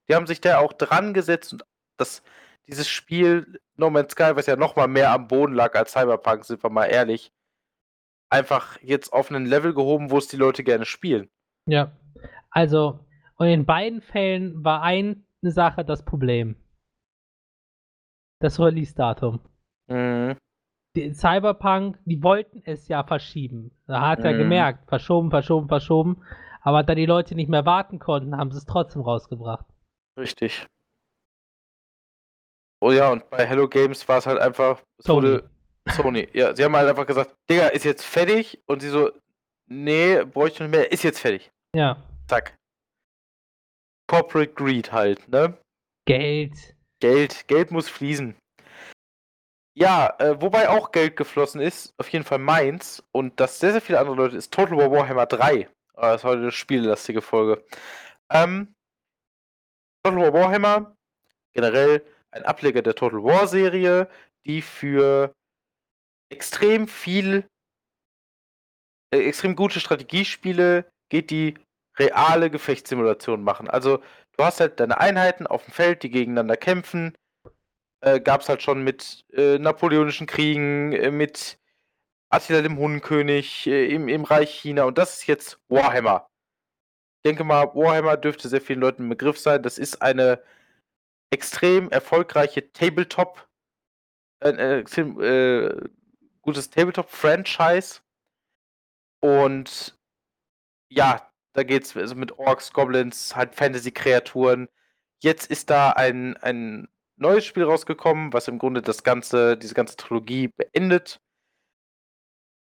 [0.08, 1.64] Die haben sich da auch dran gesetzt und
[1.96, 2.22] das,
[2.66, 6.62] dieses Spiel No Man's Sky, was ja nochmal mehr am Boden lag als Cyberpunk, sind
[6.62, 7.32] wir mal ehrlich,
[8.28, 11.30] einfach jetzt auf einen Level gehoben, wo es die Leute gerne spielen.
[11.66, 11.92] Ja,
[12.50, 12.98] also,
[13.36, 16.56] und in beiden Fällen war eine Sache das Problem.
[18.40, 19.38] das Release-Datum.
[19.86, 20.36] Mhm.
[20.96, 23.70] Die Cyberpunk, die wollten es ja verschieben.
[23.86, 24.38] Da hat er Mhm.
[24.38, 26.24] gemerkt, verschoben, verschoben, verschoben.
[26.60, 29.64] Aber da die Leute nicht mehr warten konnten, haben sie es trotzdem rausgebracht.
[30.18, 30.66] Richtig.
[32.80, 35.16] Oh ja, und bei Hello Games war es halt einfach, es Sony.
[35.28, 35.50] wurde
[35.90, 36.28] Sony.
[36.32, 38.60] Ja, sie haben halt einfach gesagt, Digga, ist jetzt fertig.
[38.66, 39.12] Und sie so,
[39.66, 41.52] nee, bräuchte nicht mehr, ist jetzt fertig.
[41.76, 41.96] Ja.
[42.26, 42.56] Zack.
[44.12, 45.56] Corporate Greed halt, ne?
[46.06, 46.76] Geld.
[47.00, 48.36] Geld, Geld muss fließen.
[49.74, 53.80] Ja, äh, wobei auch Geld geflossen ist, auf jeden Fall meins und das sehr, sehr
[53.80, 55.66] viele andere Leute, ist Total War Warhammer 3.
[55.94, 57.64] Aber das ist heute eine spiellastige Folge.
[58.30, 58.74] Ähm,
[60.04, 60.94] Total War Warhammer,
[61.54, 64.10] generell ein Ableger der Total War Serie,
[64.44, 65.32] die für
[66.30, 67.48] extrem viel,
[69.10, 71.54] äh, extrem gute Strategiespiele geht, die
[71.98, 73.68] reale Gefechtssimulationen machen.
[73.68, 73.98] Also
[74.36, 77.16] du hast halt deine Einheiten auf dem Feld, die gegeneinander kämpfen.
[78.00, 81.58] Äh, Gab es halt schon mit äh, napoleonischen Kriegen, äh, mit
[82.30, 86.28] Attila dem Hundenkönig äh, im, im Reich China und das ist jetzt Warhammer.
[87.18, 89.62] Ich denke mal, Warhammer dürfte sehr vielen Leuten ein Begriff sein.
[89.62, 90.42] Das ist eine
[91.30, 93.48] extrem erfolgreiche Tabletop,
[94.40, 95.88] äh, äh, extrem äh,
[96.40, 98.00] gutes Tabletop-Franchise.
[99.20, 99.96] Und
[100.90, 104.68] ja, da geht's also mit Orks, Goblins, halt Fantasy-Kreaturen.
[105.22, 109.96] Jetzt ist da ein, ein neues Spiel rausgekommen, was im Grunde das ganze, diese ganze
[109.96, 111.20] Trilogie beendet.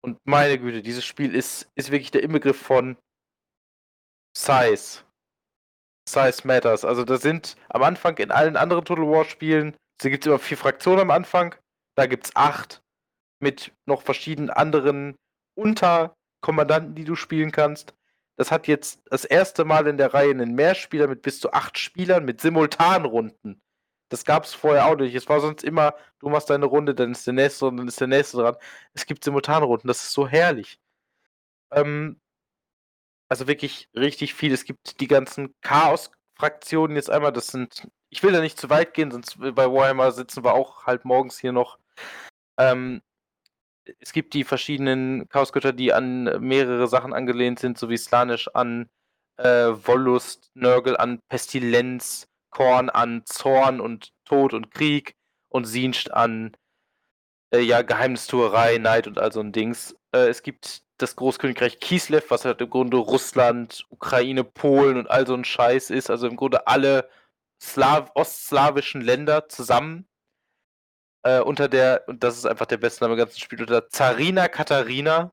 [0.02, 2.96] Und meine Güte, dieses Spiel ist, ist wirklich der Inbegriff von
[4.36, 5.02] Size.
[6.08, 6.84] Size Matters.
[6.84, 10.38] Also da sind am Anfang in allen anderen Total War Spielen, da gibt es immer
[10.38, 11.54] vier Fraktionen am Anfang,
[11.96, 12.82] da gibt es acht
[13.40, 15.16] mit noch verschiedenen anderen
[15.54, 17.94] Unterkommandanten, die du spielen kannst.
[18.36, 21.78] Das hat jetzt das erste Mal in der Reihe einen Mehrspieler mit bis zu acht
[21.78, 23.60] Spielern mit Simultanrunden.
[24.08, 25.14] Das gab es vorher auch nicht.
[25.14, 28.00] Es war sonst immer, du machst deine Runde, dann ist der nächste und dann ist
[28.00, 28.56] der nächste dran.
[28.92, 30.78] Es gibt Simultanrunden, das ist so herrlich.
[31.72, 32.20] Ähm,
[33.28, 34.52] also wirklich richtig viel.
[34.52, 37.32] Es gibt die ganzen Chaos-Fraktionen jetzt einmal.
[37.32, 40.86] Das sind, ich will da nicht zu weit gehen, sonst bei Warhammer sitzen wir auch
[40.86, 41.78] halt morgens hier noch.
[42.58, 43.02] Ähm,
[44.00, 48.88] es gibt die verschiedenen Chaosgötter, die an mehrere Sachen angelehnt sind, so wie Slanisch an
[49.36, 55.16] äh, Wollust, Nörgel an Pestilenz, Korn an Zorn und Tod und Krieg
[55.48, 56.56] und Sinst an
[57.52, 59.96] äh, ja, Geheimnistuerei, Neid und all so ein Dings.
[60.12, 65.26] Äh, es gibt das Großkönigreich Kislev, was halt im Grunde Russland, Ukraine, Polen und all
[65.26, 66.10] so ein Scheiß ist.
[66.10, 67.08] Also im Grunde alle
[67.60, 70.06] Slaw ostslawischen Länder zusammen.
[71.24, 74.48] Äh, unter der, und das ist einfach der beste Name im ganzen Spiel, unter Zarina
[74.48, 75.32] Katharina.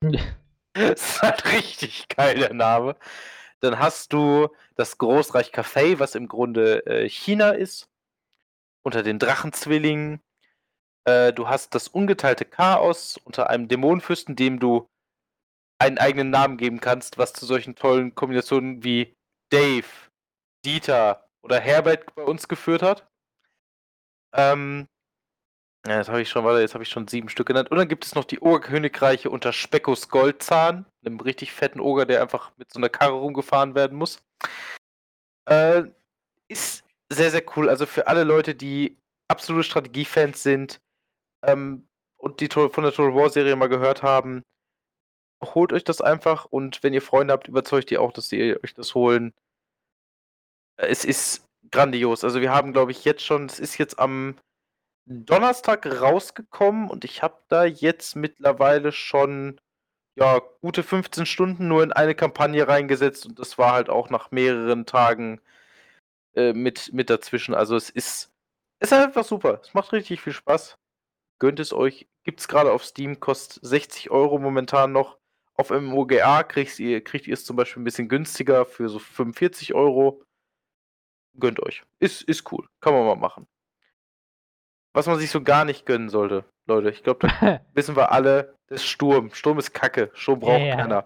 [0.00, 0.22] Das
[0.74, 2.96] ist halt richtig geil, der Name.
[3.60, 7.88] Dann hast du das Großreich Cathay, was im Grunde äh, China ist.
[8.84, 10.20] Unter den Drachenzwillingen.
[11.04, 14.88] Äh, du hast das ungeteilte Chaos unter einem Dämonenfürsten, dem du
[15.78, 19.16] einen eigenen Namen geben kannst, was zu solchen tollen Kombinationen wie
[19.50, 19.88] Dave,
[20.64, 23.08] Dieter oder Herbert bei uns geführt hat.
[24.34, 24.88] Ähm,
[25.86, 27.70] ja, jetzt habe ich schon, warte, jetzt habe ich schon sieben Stück genannt.
[27.70, 32.22] Und dann gibt es noch die Ogerkönigreiche unter Speckus Goldzahn, einem richtig fetten Oger, der
[32.22, 34.22] einfach mit so einer Karre rumgefahren werden muss.
[35.46, 35.84] Äh,
[36.48, 37.68] ist sehr, sehr cool.
[37.68, 38.96] Also für alle Leute, die
[39.28, 40.80] absolute Strategiefans sind
[41.44, 44.42] ähm, und die von der Total War Serie mal gehört haben,
[45.42, 48.74] holt euch das einfach und wenn ihr Freunde habt, überzeugt ihr auch, dass sie euch
[48.74, 49.32] das holen.
[50.76, 52.22] Es ist grandios.
[52.22, 54.36] Also wir haben, glaube ich, jetzt schon, es ist jetzt am
[55.06, 59.60] Donnerstag rausgekommen und ich habe da jetzt mittlerweile schon
[60.16, 64.30] ja gute 15 Stunden nur in eine Kampagne reingesetzt und das war halt auch nach
[64.30, 65.40] mehreren Tagen
[66.34, 67.54] äh, mit, mit dazwischen.
[67.54, 68.32] Also es ist,
[68.80, 69.60] ist einfach super.
[69.62, 70.78] Es macht richtig viel Spaß.
[71.38, 72.08] Gönnt es euch.
[72.24, 75.18] Gibt es gerade auf Steam, kostet 60 Euro momentan noch.
[75.54, 79.74] Auf MOGA kriegt ihr, kriegt ihr es zum Beispiel ein bisschen günstiger für so 45
[79.74, 80.22] Euro.
[81.38, 81.82] Gönnt euch.
[81.98, 82.68] Ist, ist cool.
[82.80, 83.46] Kann man mal machen.
[84.94, 86.90] Was man sich so gar nicht gönnen sollte, Leute.
[86.90, 89.30] Ich glaube, da wissen wir alle, das ist Sturm.
[89.32, 90.10] Sturm ist Kacke.
[90.14, 90.76] Sturm braucht Ja, ja.
[90.76, 91.04] keiner.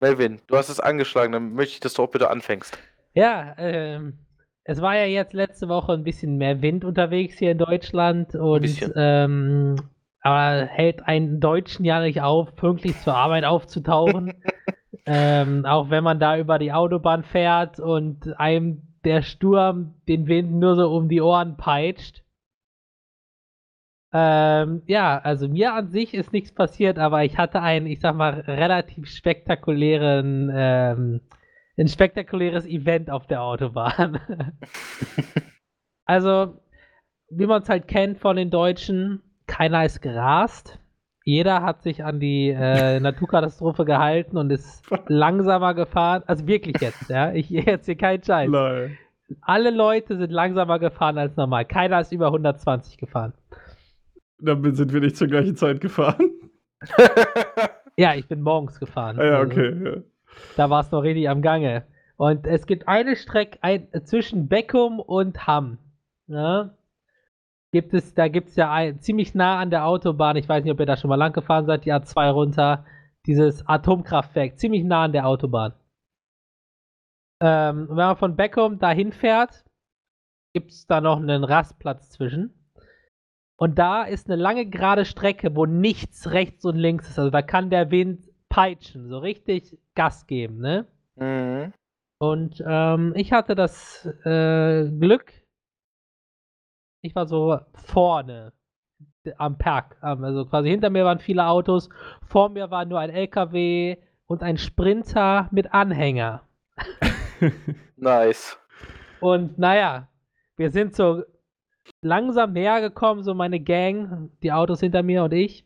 [0.00, 2.78] Melvin, du hast es angeschlagen, dann möchte ich, dass du auch bitte anfängst.
[3.12, 4.18] Ja, ähm,
[4.64, 8.92] es war ja jetzt letzte Woche ein bisschen mehr Wind unterwegs hier in Deutschland und
[8.96, 9.76] ähm,
[10.22, 14.34] aber hält einen Deutschen ja nicht auf, pünktlich zur Arbeit aufzutauchen.
[15.06, 20.52] ähm, auch wenn man da über die Autobahn fährt und einem der Sturm den Wind
[20.52, 22.22] nur so um die Ohren peitscht.
[24.12, 28.16] Ähm, ja, also mir an sich ist nichts passiert, aber ich hatte einen, ich sag
[28.16, 31.20] mal, relativ spektakulären, ähm,
[31.78, 34.20] ein spektakuläres Event auf der Autobahn.
[36.04, 36.60] also,
[37.30, 40.78] wie man es halt kennt von den Deutschen, keiner ist gerast.
[41.24, 46.22] Jeder hat sich an die äh, Naturkatastrophe gehalten und ist langsamer gefahren.
[46.26, 47.32] Also wirklich jetzt, ja.
[47.32, 48.48] Ich jetzt hier keinen Scheiß.
[48.48, 48.96] Lol.
[49.42, 51.64] Alle Leute sind langsamer gefahren als normal.
[51.64, 53.32] Keiner ist über 120 gefahren.
[54.42, 56.30] Damit sind wir nicht zur gleichen Zeit gefahren.
[58.00, 59.18] Ja, ich bin morgens gefahren.
[59.20, 59.84] Ah, ja, Also, okay.
[59.84, 60.02] Ja.
[60.56, 61.84] Da war es noch richtig am Gange.
[62.16, 65.76] Und es gibt eine Strecke ein, zwischen Beckum und Hamm.
[66.26, 66.70] Ja?
[67.72, 70.72] Gibt es, da gibt es ja ein, ziemlich nah an der Autobahn, ich weiß nicht,
[70.72, 72.86] ob ihr da schon mal lang gefahren seid, die A2 runter,
[73.26, 75.74] dieses Atomkraftwerk, ziemlich nah an der Autobahn.
[77.42, 79.64] Ähm, wenn man von Beckum dahin fährt,
[80.54, 82.59] gibt es da noch einen Rastplatz zwischen.
[83.60, 87.18] Und da ist eine lange gerade Strecke, wo nichts rechts und links ist.
[87.18, 90.86] Also da kann der Wind peitschen, so richtig Gas geben, ne?
[91.16, 91.72] Mhm.
[92.18, 95.32] Und ähm, ich hatte das äh, Glück,
[97.02, 98.52] ich war so vorne
[99.36, 99.96] am Park.
[100.00, 101.88] am- Also quasi hinter mir waren viele Autos,
[102.26, 103.96] vor mir war nur ein LKW
[104.26, 106.42] und ein Sprinter mit Anhänger.
[107.96, 108.58] Nice.
[109.20, 110.08] Und naja,
[110.56, 111.22] wir sind so
[112.02, 115.64] langsam näher gekommen, so meine Gang, die Autos hinter mir und ich.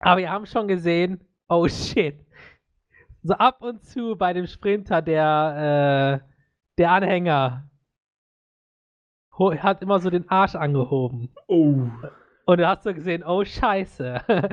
[0.00, 2.16] Aber wir haben schon gesehen, oh shit.
[3.22, 6.28] So ab und zu bei dem Sprinter, der, äh,
[6.78, 7.68] der Anhänger
[9.38, 11.30] hat immer so den Arsch angehoben.
[11.48, 11.88] Oh.
[12.46, 14.20] Und du hast so gesehen, oh scheiße.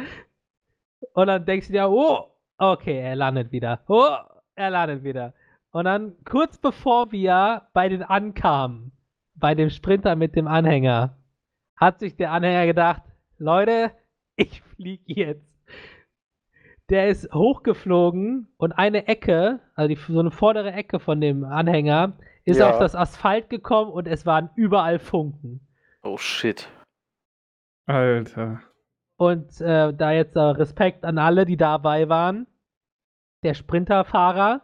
[1.13, 3.81] und dann denkst du dir, oh, okay, er landet wieder.
[3.87, 4.15] Oh,
[4.55, 5.33] er landet wieder.
[5.71, 8.91] Und dann kurz bevor wir bei den ankamen,
[9.41, 11.17] bei dem Sprinter mit dem Anhänger,
[11.75, 13.01] hat sich der Anhänger gedacht,
[13.37, 13.91] Leute,
[14.37, 15.45] ich fliege jetzt.
[16.89, 22.13] Der ist hochgeflogen und eine Ecke, also die, so eine vordere Ecke von dem Anhänger,
[22.45, 22.69] ist Ja.
[22.69, 25.67] auf das Asphalt gekommen und es waren überall Funken.
[26.03, 26.69] Oh shit.
[27.85, 28.61] Alter.
[29.17, 32.47] Und äh, da jetzt äh, Respekt an alle, die dabei waren.
[33.43, 34.61] Der Sprinterfahrer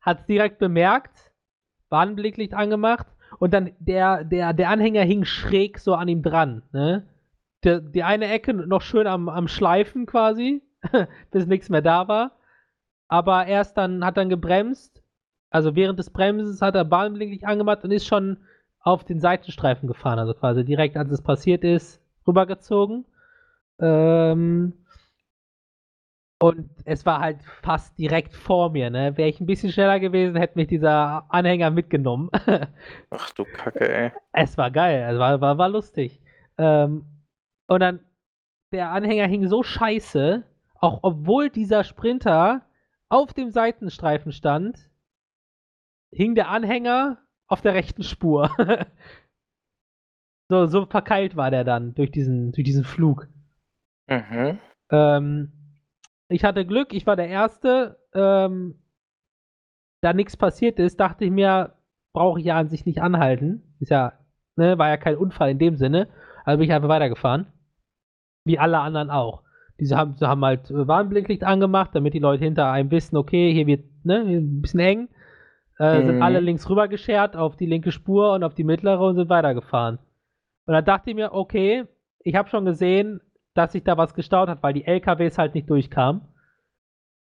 [0.00, 1.32] hat es direkt bemerkt,
[1.88, 3.06] Warnblicklicht angemacht
[3.38, 6.62] und dann der, der, der Anhänger hing schräg so an ihm dran.
[6.72, 7.06] Ne?
[7.62, 10.62] Der, die eine Ecke noch schön am, am Schleifen quasi,
[11.30, 12.32] bis nichts mehr da war.
[13.08, 15.02] Aber erst dann hat dann gebremst.
[15.50, 18.38] Also während des Bremsens hat er Warnblicklicht angemacht und ist schon
[18.80, 20.18] auf den Seitenstreifen gefahren.
[20.18, 23.04] Also quasi direkt als es passiert ist, rübergezogen.
[23.78, 24.74] Ähm,
[26.44, 29.16] und es war halt fast direkt vor mir, ne?
[29.16, 32.28] Wäre ich ein bisschen schneller gewesen, hätte mich dieser Anhänger mitgenommen.
[33.10, 34.12] Ach du Kacke, ey.
[34.32, 36.20] es war geil, es war, war, war lustig.
[36.58, 37.06] Ähm,
[37.66, 38.00] und dann,
[38.72, 42.66] der Anhänger hing so scheiße, auch obwohl dieser Sprinter
[43.08, 44.90] auf dem Seitenstreifen stand,
[46.12, 48.50] hing der Anhänger auf der rechten Spur.
[50.50, 53.28] so, so verkeilt war der dann durch diesen, durch diesen Flug.
[54.08, 54.58] Mhm.
[54.90, 55.63] Ähm,
[56.34, 57.98] ich hatte Glück, ich war der Erste.
[58.14, 58.80] Ähm,
[60.02, 61.74] da nichts passiert ist, dachte ich mir,
[62.12, 63.62] brauche ich ja an sich nicht anhalten.
[63.80, 64.12] Ist ja,
[64.56, 66.08] ne, war ja kein Unfall in dem Sinne.
[66.44, 67.46] Also bin ich einfach weitergefahren.
[68.44, 69.42] Wie alle anderen auch.
[69.80, 73.66] Diese haben, haben halt äh, Warnblinklicht angemacht, damit die Leute hinter einem wissen, okay, hier
[73.66, 75.08] wird ne, hier ein bisschen eng.
[75.78, 76.22] Äh, Sind Mhm.
[76.22, 79.98] alle links rüber geschert auf die linke Spur und auf die mittlere und sind weitergefahren.
[80.66, 81.84] Und dann dachte ich mir, okay,
[82.20, 83.20] ich habe schon gesehen,
[83.54, 86.22] dass sich da was gestaut hat, weil die LKWs halt nicht durchkamen.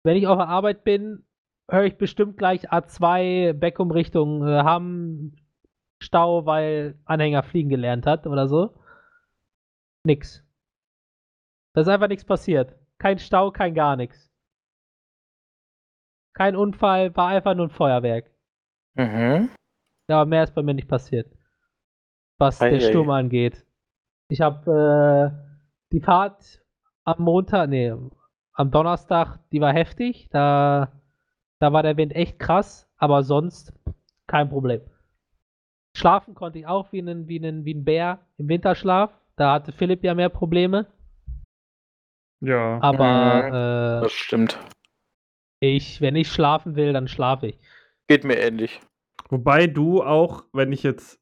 [0.05, 1.25] Wenn ich auf der Arbeit bin,
[1.71, 5.37] höre ich bestimmt gleich A2 Beckum Richtung äh, Hamm
[6.03, 8.75] Stau, weil Anhänger fliegen gelernt hat oder so.
[10.07, 10.45] Nix.
[11.75, 12.77] Da ist einfach nichts passiert.
[12.99, 14.31] Kein Stau, kein gar nichts.
[16.35, 18.31] Kein Unfall, war einfach nur ein Feuerwerk.
[18.97, 19.51] Mhm.
[20.09, 21.33] Ja, aber mehr ist bei mir nicht passiert.
[22.39, 22.91] Was Ei, der ei.
[22.91, 23.65] Sturm angeht.
[24.29, 25.54] Ich habe äh,
[25.95, 26.61] die Fahrt
[27.05, 27.95] am Montag, nee,
[28.53, 30.29] am Donnerstag, die war heftig.
[30.31, 30.93] Da,
[31.61, 33.73] da war der Wind echt krass, aber sonst
[34.27, 34.81] kein Problem.
[35.97, 39.13] Schlafen konnte ich auch wie ein, wie ein, wie ein Bär im Winterschlaf.
[39.37, 40.87] Da hatte Philipp ja mehr Probleme.
[42.41, 42.81] Ja.
[42.83, 44.59] Aber Das stimmt.
[45.63, 47.61] äh, ich, wenn ich schlafen will, dann schlafe ich.
[48.09, 48.81] Geht mir ähnlich.
[49.29, 51.21] Wobei du auch, wenn ich jetzt.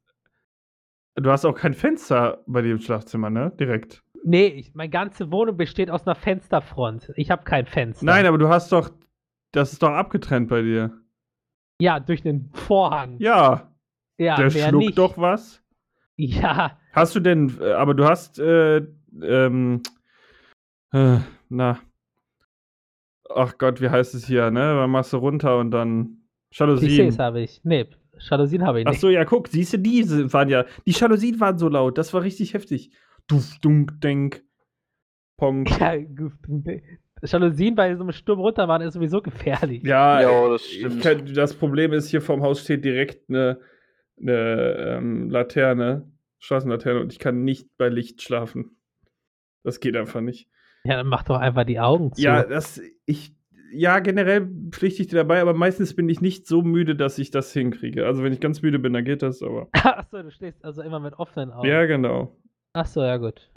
[1.15, 3.53] Du hast auch kein Fenster bei dir im Schlafzimmer, ne?
[3.61, 4.02] Direkt.
[4.25, 7.13] Nee, ich, meine ganze Wohnung besteht aus einer Fensterfront.
[7.17, 8.05] Ich habe kein Fenster.
[8.07, 8.91] Nein, aber du hast doch.
[9.53, 10.93] Das ist doch abgetrennt bei dir.
[11.81, 13.17] Ja, durch einen Vorhang.
[13.19, 13.73] Ja,
[14.19, 14.99] Ja, der schluckt nicht.
[14.99, 15.63] doch was.
[16.17, 17.59] Ja, Hast du denn.
[17.61, 18.39] äh, Aber du hast.
[18.39, 18.87] Äh,
[19.23, 19.83] ähm.
[20.93, 21.19] Äh,
[21.49, 21.79] na.
[23.35, 24.75] Ach Gott, wie heißt es hier, ne?
[24.75, 26.19] Dann machst du runter und dann.
[26.53, 27.09] Jalousien.
[27.11, 27.61] PCs habe ich.
[27.65, 27.87] Nee,
[28.19, 29.01] Jalousien habe ich Ach nicht.
[29.01, 30.65] so, ja, guck, siehst du, diese waren ja.
[30.87, 32.91] Die Jalousien waren so laut, das war richtig heftig.
[33.29, 34.43] Duf, dunk, denk.
[35.37, 35.67] Pong.
[35.67, 35.95] Ja.
[37.25, 39.83] Jalousien bei so einem Sturm runtermachen ist sowieso gefährlich.
[39.85, 41.37] Ja, Ja, das ich stimmt.
[41.37, 43.61] das Problem ist, hier vorm Haus steht direkt eine,
[44.21, 48.77] eine ähm, Laterne, Straßenlaterne, und ich kann nicht bei Licht schlafen.
[49.63, 50.49] Das geht einfach nicht.
[50.85, 52.21] Ja, dann mach doch einfach die Augen zu.
[52.21, 53.37] Ja, das, ich,
[53.73, 57.31] ja, generell pflichte ich dir dabei, aber meistens bin ich nicht so müde, dass ich
[57.31, 58.05] das hinkriege.
[58.05, 59.69] Also, wenn ich ganz müde bin, dann geht das, aber.
[59.73, 61.69] Achso, du stehst also immer mit offenen Augen.
[61.69, 62.37] Ja, genau.
[62.75, 63.51] Achso, ja gut.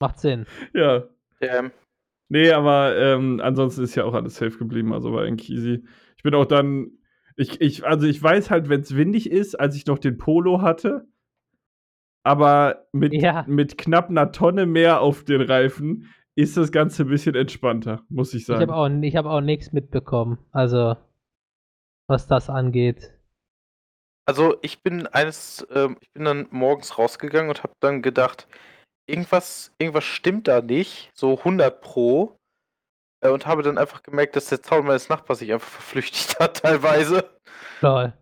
[0.00, 0.46] Macht Sinn.
[0.74, 1.04] Ja.
[1.40, 1.70] Ähm,
[2.28, 5.84] Nee, aber ähm, ansonsten ist ja auch alles safe geblieben, also war eigentlich easy.
[6.16, 6.90] Ich bin auch dann,
[7.36, 10.60] ich, ich, also ich weiß halt, wenn es windig ist, als ich noch den Polo
[10.60, 11.06] hatte,
[12.24, 13.44] aber mit, Ja.
[13.46, 18.34] mit knapp einer Tonne mehr auf den Reifen ist das Ganze ein bisschen entspannter, muss
[18.34, 18.60] ich Ich sagen.
[18.62, 20.38] habe auch, ich hab auch nichts mitbekommen.
[20.50, 20.96] Also,
[22.08, 23.12] was das angeht.
[24.26, 28.48] Also ich bin eines, ähm, ich bin dann morgens rausgegangen und habe dann gedacht,
[29.06, 32.36] irgendwas, irgendwas stimmt da nicht, so 100 pro.
[33.20, 36.62] Äh, und habe dann einfach gemerkt, dass der Zaun meines Nachbars sich einfach verflüchtigt hat
[36.62, 37.30] teilweise.
[37.80, 38.12] Lol.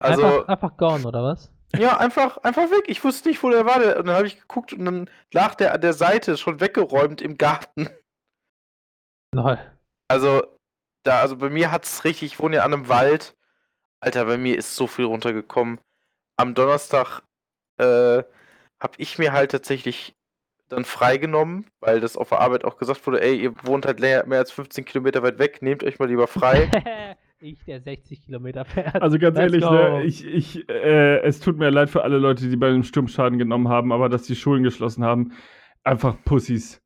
[0.00, 1.50] Also einfach, einfach gone, oder was?
[1.76, 2.84] ja, einfach, einfach weg.
[2.86, 3.76] Ich wusste nicht, wo der war.
[3.96, 7.36] Und dann habe ich geguckt und dann lag der an der Seite schon weggeräumt im
[7.36, 7.88] Garten.
[9.34, 9.58] Lol.
[10.08, 10.42] Also,
[11.02, 13.36] da, also bei mir hat's richtig, ich wohne ja an einem Wald.
[14.00, 15.80] Alter, bei mir ist so viel runtergekommen.
[16.36, 17.22] Am Donnerstag
[17.78, 18.22] äh,
[18.80, 20.14] habe ich mir halt tatsächlich
[20.68, 24.26] dann freigenommen, weil das auf der Arbeit auch gesagt wurde, ey, ihr wohnt halt länger,
[24.26, 26.70] mehr als 15 Kilometer weit weg, nehmt euch mal lieber frei.
[27.40, 29.00] ich, der 60 Kilometer fährt.
[29.00, 32.48] also ganz Let's ehrlich, ne, ich, ich, äh, es tut mir leid für alle Leute,
[32.48, 35.32] die bei dem Sturm Schaden genommen haben, aber dass die Schulen geschlossen haben,
[35.84, 36.80] einfach Pussys.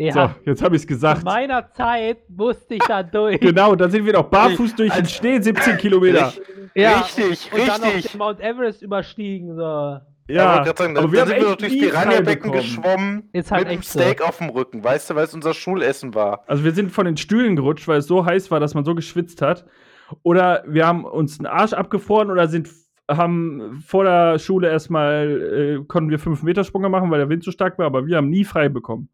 [0.00, 1.24] Ja, So, jetzt habe ich es gesagt.
[1.24, 3.38] meiner Zeit musste ich da durch.
[3.40, 5.08] Genau, dann sind wir noch barfuß durch den Alter.
[5.08, 6.26] Schnee, 17 Kilometer.
[6.26, 6.44] Richtig,
[6.74, 8.12] Ja, richtig, Und dann noch richtig.
[8.12, 9.54] den Mount Everest überstiegen.
[9.56, 9.98] So.
[10.28, 13.90] Ja, sagen, aber wir sind wir noch durchs Piranha-Becken geschwommen Ist halt mit einem echt
[13.90, 13.98] so.
[13.98, 16.44] Steak auf dem Rücken, weißt du, weil es unser Schulessen war.
[16.46, 18.94] Also wir sind von den Stühlen gerutscht, weil es so heiß war, dass man so
[18.94, 19.66] geschwitzt hat.
[20.22, 22.68] Oder wir haben uns den Arsch abgefroren oder sind
[23.10, 27.42] haben vor der Schule erstmal äh, konnten wir 5 Meter Sprünge machen, weil der Wind
[27.42, 29.08] so stark war, aber wir haben nie frei bekommen.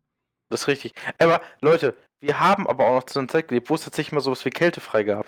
[0.49, 0.95] Das ist richtig.
[1.19, 4.21] Aber Leute, wir haben aber auch noch zu einer Zeit gelebt, wo es tatsächlich mal
[4.21, 5.27] sowas wie Kälte frei gab.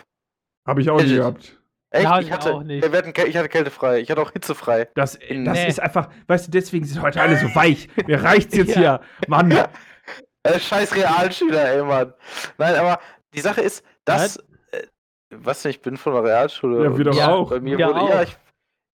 [0.66, 1.56] Habe ich auch nie gehabt.
[1.90, 2.04] Echt?
[2.04, 2.82] Ja, ich, hatte, auch nicht.
[2.90, 4.00] Wir hatten, ich hatte kältefrei.
[4.00, 4.88] Ich hatte auch hitzefrei.
[4.94, 5.68] Das, das Nee.
[5.68, 7.88] ist einfach, weißt du, deswegen sind heute alle so weich.
[8.06, 8.78] Mir reicht's jetzt Ja.
[8.78, 9.00] hier.
[9.26, 9.50] Mann.
[10.42, 12.12] Äh, scheiß Realschüler, ey, Mann.
[12.58, 13.00] Nein, aber
[13.34, 14.36] die Sache ist, dass.
[14.70, 14.86] Äh,
[15.30, 16.84] was denn, ich bin von der Realschule.
[16.84, 17.50] Ja, wir doch Ja, auch.
[17.50, 18.00] Bei mir wir wurde.
[18.00, 18.10] auch.
[18.10, 18.36] Ja, ich,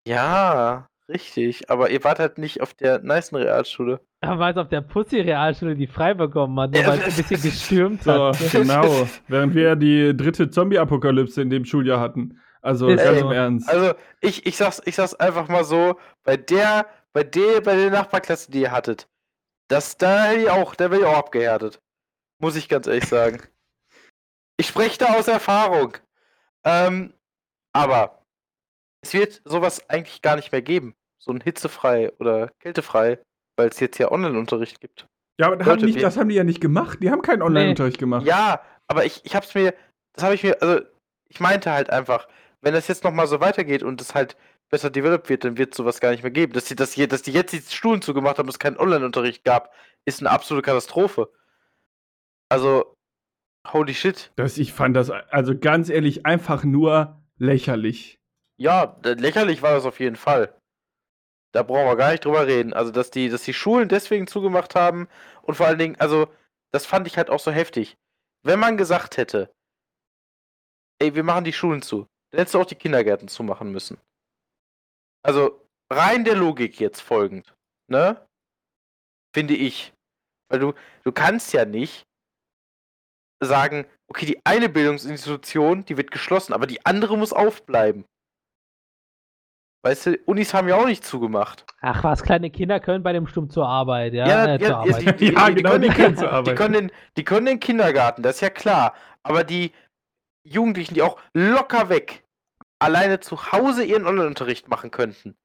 [0.07, 1.69] ja, richtig.
[1.69, 3.99] Aber ihr wart halt nicht auf der nicen Realschule.
[4.21, 7.25] Aber weil es auf der Pussy-Realschule die frei bekommen hat, nur Ja, weil es ein
[7.25, 8.51] bisschen gestürmt So, hat.
[8.51, 9.07] genau.
[9.27, 12.39] Während wir die dritte Zombie-Apokalypse in dem Schuljahr hatten.
[12.61, 13.25] Also Ist ganz so.
[13.27, 13.69] im Ernst.
[13.69, 17.91] Also, ich, ich, sag's, ich sag's einfach mal so: bei der, bei der, bei der
[17.91, 19.07] Nachbarklasse, die ihr hattet,
[19.67, 21.79] das, da hätte ich auch, da wäre ich auch abgehärtet.
[22.39, 23.41] Muss ich ganz ehrlich sagen.
[24.57, 25.97] Ich spreche da aus Erfahrung.
[26.63, 27.13] Ähm,
[27.73, 28.24] aber
[29.05, 30.95] es wird sowas eigentlich gar nicht mehr geben.
[31.19, 33.19] So ein hitzefrei oder kältefrei,
[33.55, 35.07] weil es jetzt ja Online-Unterricht gibt.
[35.39, 36.99] ja, aber haben, nicht, das haben die ja nicht gemacht.
[37.01, 38.25] Die haben keinen Online-Unterricht gemacht.
[38.25, 39.73] Ja, aber ich, ich hab's mir,
[40.13, 40.81] das habe ich mir, also
[41.29, 42.27] ich meinte halt einfach,
[42.61, 44.35] wenn das jetzt nochmal so weitergeht und es halt
[44.69, 46.53] besser developed wird, dann wird sowas gar nicht mehr geben.
[46.53, 49.43] Dass die, dass die, dass die jetzt die Schulen zugemacht haben, dass es keinen Online-Unterricht
[49.43, 49.71] gab,
[50.05, 51.29] ist eine absolute Katastrophe.
[52.49, 52.95] Also,
[53.67, 54.31] holy shit.
[54.35, 58.19] Das, ich fand das, also ganz ehrlich, einfach nur lächerlich.
[58.57, 60.59] Ja, lächerlich war das auf jeden Fall.
[61.53, 62.73] Da brauchen wir gar nicht drüber reden.
[62.73, 65.07] Also, dass die, dass die Schulen deswegen zugemacht haben
[65.41, 66.27] und vor allen Dingen, also,
[66.71, 67.97] das fand ich halt auch so heftig.
[68.43, 69.53] Wenn man gesagt hätte,
[70.99, 73.97] ey, wir machen die Schulen zu, dann hättest du auch die Kindergärten zumachen müssen.
[75.23, 77.55] Also, rein der Logik jetzt folgend,
[77.87, 78.27] ne?
[79.33, 79.93] Finde ich.
[80.49, 82.05] Weil du, du kannst ja nicht
[83.41, 88.05] sagen, okay, die eine Bildungsinstitution, die wird geschlossen, aber die andere muss aufbleiben.
[89.85, 91.63] Weißt du, Unis haben ja auch nicht zugemacht.
[91.79, 94.27] Ach was, kleine Kinder können bei dem Sturm zur Arbeit, ja?
[94.27, 95.19] Ja, äh, ja, zur ja, Arbeit.
[95.19, 96.55] die- ja, genau, können die den- können zur Die Arbeit.
[96.57, 98.95] können, den, die können den Kindergarten, das ist ja klar.
[99.21, 99.71] Aber die
[100.43, 102.23] Jugendlichen, die auch locker weg
[102.79, 105.35] alleine zu Hause ihren Online-Unterricht machen könnten,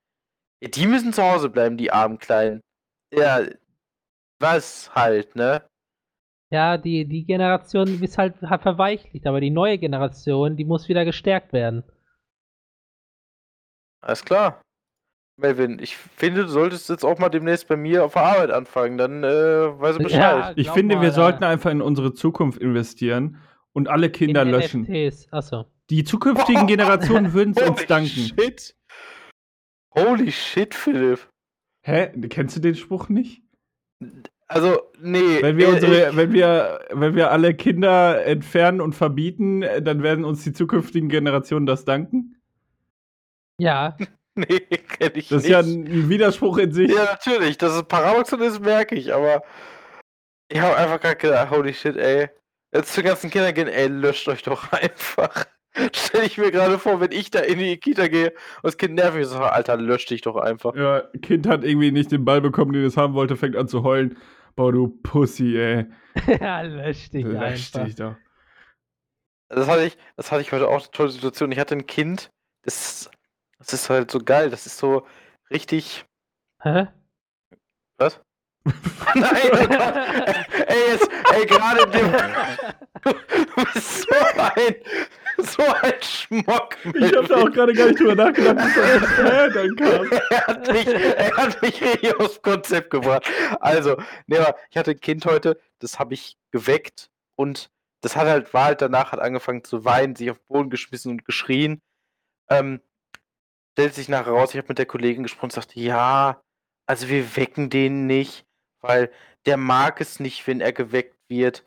[0.63, 2.61] ja, die müssen zu Hause bleiben, die armen Kleinen.
[3.15, 3.41] Ja,
[4.41, 5.63] was halt, ne?
[6.51, 11.05] Ja, die, die Generation ist halt hat verweichlicht, aber die neue Generation, die muss wieder
[11.05, 11.85] gestärkt werden.
[14.03, 14.63] Alles klar.
[15.37, 18.99] Melvin, ich finde, du solltest jetzt auch mal demnächst bei mir auf der Arbeit anfangen,
[18.99, 19.29] dann äh,
[19.81, 20.21] weiß ich Bescheid.
[20.21, 23.39] Ja, Ich finde, mal, wir da- sollten einfach in unsere Zukunft investieren
[23.73, 24.83] und alle Kinder in löschen.
[24.83, 25.29] NFTs.
[25.33, 25.65] Achso.
[25.89, 28.09] Die zukünftigen Generationen würden es uns Holy danken.
[28.39, 28.77] Shit.
[29.95, 31.27] Holy shit, Philipp.
[31.83, 32.09] Hä?
[32.29, 33.43] Kennst du den Spruch nicht?
[34.47, 35.41] Also, nee.
[35.41, 39.81] Wenn wir, äh, unsere, ich- wenn, wir, wenn wir alle Kinder entfernen und verbieten, äh,
[39.81, 42.37] dann werden uns die zukünftigen Generationen das danken?
[43.61, 43.97] Ja,
[44.37, 45.51] Nee, kenn ich Das ist nicht.
[45.51, 46.91] ja ein, Widerspruch in sich.
[46.91, 49.43] Ja, natürlich, dass es Paradoxon ist, merke ich, aber
[50.49, 52.29] ich habe einfach gerade gedacht, holy shit, ey.
[52.73, 55.47] Jetzt zu ganzen Kindern gehen, ey, löscht euch doch einfach.
[55.93, 58.95] Stell ich mir gerade vor, wenn ich da in die Kita gehe und das Kind
[58.95, 60.75] nervt mich, so, Alter, lösch dich doch einfach.
[60.75, 63.83] Ja, Kind hat irgendwie nicht den Ball bekommen, den es haben wollte, fängt an zu
[63.83, 64.17] heulen.
[64.57, 65.87] Boah, du Pussy, ey.
[66.41, 67.41] ja, lösch dich Lösch
[67.75, 67.85] einfach.
[67.85, 68.15] dich doch.
[69.49, 71.51] Das hatte ich, das hatte ich heute auch eine tolle Situation.
[71.53, 72.31] Ich hatte ein Kind,
[72.63, 73.11] das,
[73.61, 75.07] das ist halt so geil, das ist so
[75.51, 76.05] richtig.
[76.63, 76.89] Hä?
[77.99, 78.21] Was?
[79.15, 79.95] Nein, oh Gott.
[80.67, 82.13] ey, jetzt, ey, gerade dem.
[83.03, 84.75] Du bist so ein,
[85.39, 86.77] so ein Schmock.
[86.95, 90.11] Ich hab da auch gerade gar nicht drüber nachgedacht, bis Hä dann kam.
[90.31, 93.25] er, hat mich, er hat mich richtig aufs Konzept gebracht.
[93.61, 93.97] Also,
[94.27, 97.71] nee, aber ich hatte ein Kind heute, das habe ich geweckt und
[98.03, 101.13] das hat halt, war halt danach, hat angefangen zu weinen, sich auf den Boden geschmissen
[101.13, 101.81] und geschrien.
[102.51, 102.81] Ähm,
[103.81, 106.43] stellt sich nachher raus, ich habe mit der Kollegin gesprochen und sagte, ja,
[106.85, 108.45] also wir wecken den nicht,
[108.83, 109.11] weil
[109.47, 111.65] der mag es nicht, wenn er geweckt wird.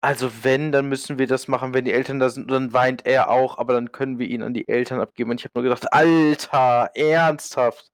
[0.00, 3.28] Also wenn, dann müssen wir das machen, wenn die Eltern da sind, dann weint er
[3.28, 5.32] auch, aber dann können wir ihn an die Eltern abgeben.
[5.32, 7.90] Und ich habe nur gedacht, Alter, ernsthaft.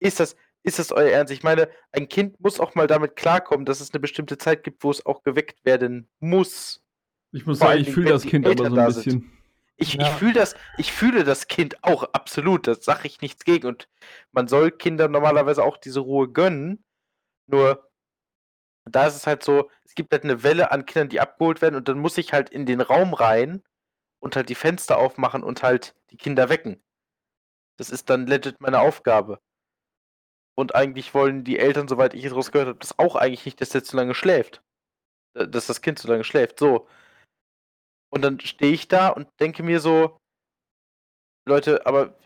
[0.00, 1.32] Ist das, ist das euer Ernst?
[1.32, 4.82] Ich meine, ein Kind muss auch mal damit klarkommen, dass es eine bestimmte Zeit gibt,
[4.82, 6.82] wo es auch geweckt werden muss.
[7.30, 9.24] Ich muss Vor sagen, ich fühle das Kind aber so ein da sind.
[9.76, 10.02] Ich, Ja.
[10.02, 12.66] ich fühle das, ich fühle das Kind auch absolut.
[12.66, 13.66] Das sage ich nichts gegen.
[13.66, 13.88] Und
[14.32, 16.84] man soll Kindern normalerweise auch diese Ruhe gönnen.
[17.46, 17.90] Nur
[18.86, 21.74] da ist es halt so, es gibt halt eine Welle an Kindern, die abgeholt werden
[21.76, 23.62] und dann muss ich halt in den Raum rein
[24.20, 26.82] und halt die Fenster aufmachen und halt die Kinder wecken.
[27.78, 29.40] Das ist dann legit meine Aufgabe.
[30.56, 33.70] Und eigentlich wollen die Eltern, soweit ich es rausgehört habe, das auch eigentlich nicht, dass
[33.70, 34.62] der zu lange schläft.
[35.34, 36.58] Äh, Dass das Kind zu lange schläft.
[36.58, 36.88] So.
[38.14, 40.16] Und dann stehe ich da und denke mir so,
[41.48, 42.16] Leute, aber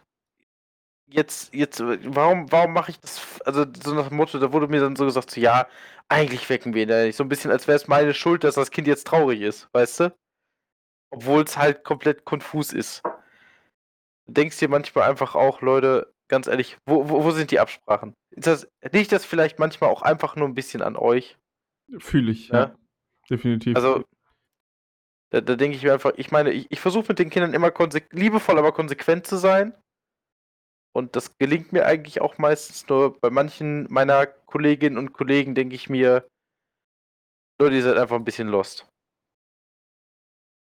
[1.11, 3.41] jetzt, jetzt, warum, warum mache ich das?
[3.47, 5.67] Also so nach dem Motto, da wurde mir dann so gesagt, so, ja,
[6.09, 7.17] eigentlich wecken wir ihn ja nicht.
[7.17, 10.01] So ein bisschen, als wäre es meine Schuld, dass das Kind jetzt traurig ist, weißt
[10.01, 10.17] du?
[11.11, 13.03] Obwohl es halt komplett konfus ist.
[14.27, 18.13] Du denkst dir manchmal einfach auch, Leute, ganz ehrlich, wo, wo, wo sind die Absprachen?
[18.37, 21.39] Ist das, liegt das vielleicht manchmal auch einfach nur ein bisschen an euch?
[21.97, 22.59] Fühle ich, ja.
[22.59, 22.77] Ja.
[23.31, 23.75] Definitiv.
[23.75, 24.05] Also,
[25.31, 27.73] da, da denke ich mir einfach, ich meine, ich, ich versuche mit den Kindern immer
[28.11, 29.75] liebevoll, aber konsequent zu sein.
[30.95, 35.75] Und das gelingt mir eigentlich auch meistens nur bei manchen meiner Kolleginnen und Kollegen, denke
[35.75, 36.29] ich mir,
[37.61, 38.89] Leute, ihr seid einfach ein bisschen lost.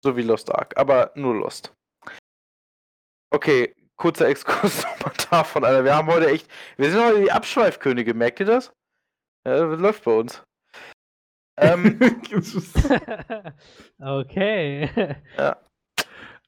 [0.02, 1.74] So wie Lost Ark, aber nur Lost.
[3.30, 5.84] Okay, kurzer Exkurs nochmal davon, Alter.
[5.84, 8.72] Wir haben heute echt, wir sind heute die Abschweifkönige, merkt ihr das?
[9.46, 10.42] Ja, das läuft bei uns.
[11.56, 12.00] Ähm,
[14.00, 15.16] okay.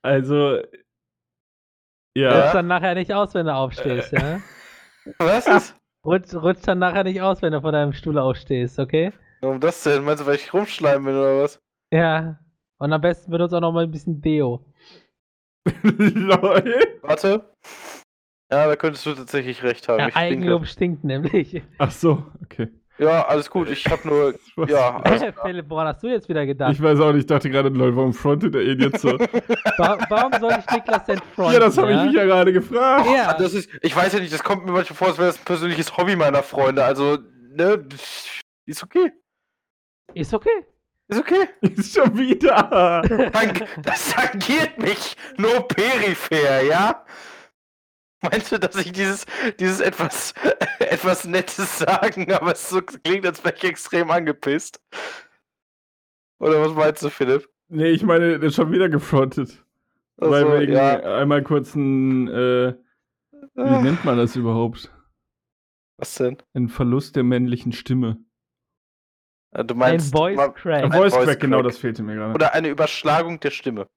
[0.02, 0.60] also,
[2.16, 2.44] ja.
[2.44, 4.40] Rutsch dann nachher nicht aus, wenn du aufstehst, ja?
[5.18, 5.76] was ist?
[6.04, 9.12] Rutsch, rutsch dann nachher nicht aus, wenn du von deinem Stuhl aufstehst, okay?
[9.42, 10.02] Warum das denn?
[10.02, 11.60] Meinst du, weil ich rumschleimen bin oder was?
[11.92, 12.38] Ja.
[12.78, 14.64] Und am besten benutzt auch noch mal ein bisschen Deo.
[15.82, 16.98] Lol.
[17.02, 17.52] Warte.
[18.50, 20.00] Ja, da könntest du tatsächlich recht haben.
[20.00, 20.14] Ja.
[20.14, 21.62] Eigenlob stinkt nämlich.
[21.78, 22.70] Ach so, okay.
[22.98, 23.68] Ja, alles gut.
[23.70, 24.34] Ich hab nur.
[24.68, 25.02] Ja.
[25.42, 26.72] Philipp, woran hast du jetzt wieder gedacht?
[26.72, 29.08] Ich weiß auch nicht, ich dachte gerade, lol, warum frontet er ihn jetzt so?
[29.76, 31.52] Wa warum soll ich Niklas denn fronten?
[31.52, 33.06] ja, das habe ich mich ja gerade gefragt.
[33.14, 33.34] Ja.
[33.34, 35.44] Das ist, ich weiß ja nicht, das kommt mir manchmal vor, als wäre das ein
[35.44, 36.84] persönliches Hobby meiner Freunde.
[36.84, 37.18] Also,
[37.54, 37.84] ne,
[38.64, 39.12] ist okay.
[40.14, 40.64] Ist okay.
[41.08, 41.48] Ist okay.
[41.60, 43.02] Ist schon wieder.
[43.82, 47.04] Das tangiert mich nur peripher, ja?
[48.30, 49.26] Meinst du, dass ich dieses,
[49.58, 50.34] dieses etwas,
[50.78, 54.80] etwas Nettes sagen, aber es so klingt, als wäre ich extrem angepisst?
[56.38, 57.48] Oder was meinst du, Philipp?
[57.68, 59.64] Nee, ich meine, der ist schon wieder gefrontet.
[60.16, 61.18] Weil Also, wegen ja.
[61.18, 62.74] einmal kurz ein, äh,
[63.54, 64.92] wie nennt man das überhaupt?
[65.98, 66.36] Was denn?
[66.54, 68.18] Ein Verlust der männlichen Stimme.
[69.52, 70.84] Äh, Du Ein meinst Voice ma- Crack.
[70.84, 72.34] Ein Ein Voice Voice Crack, genau, das fehlte mir gerade.
[72.34, 73.88] oder eine Überschlagung der Stimme.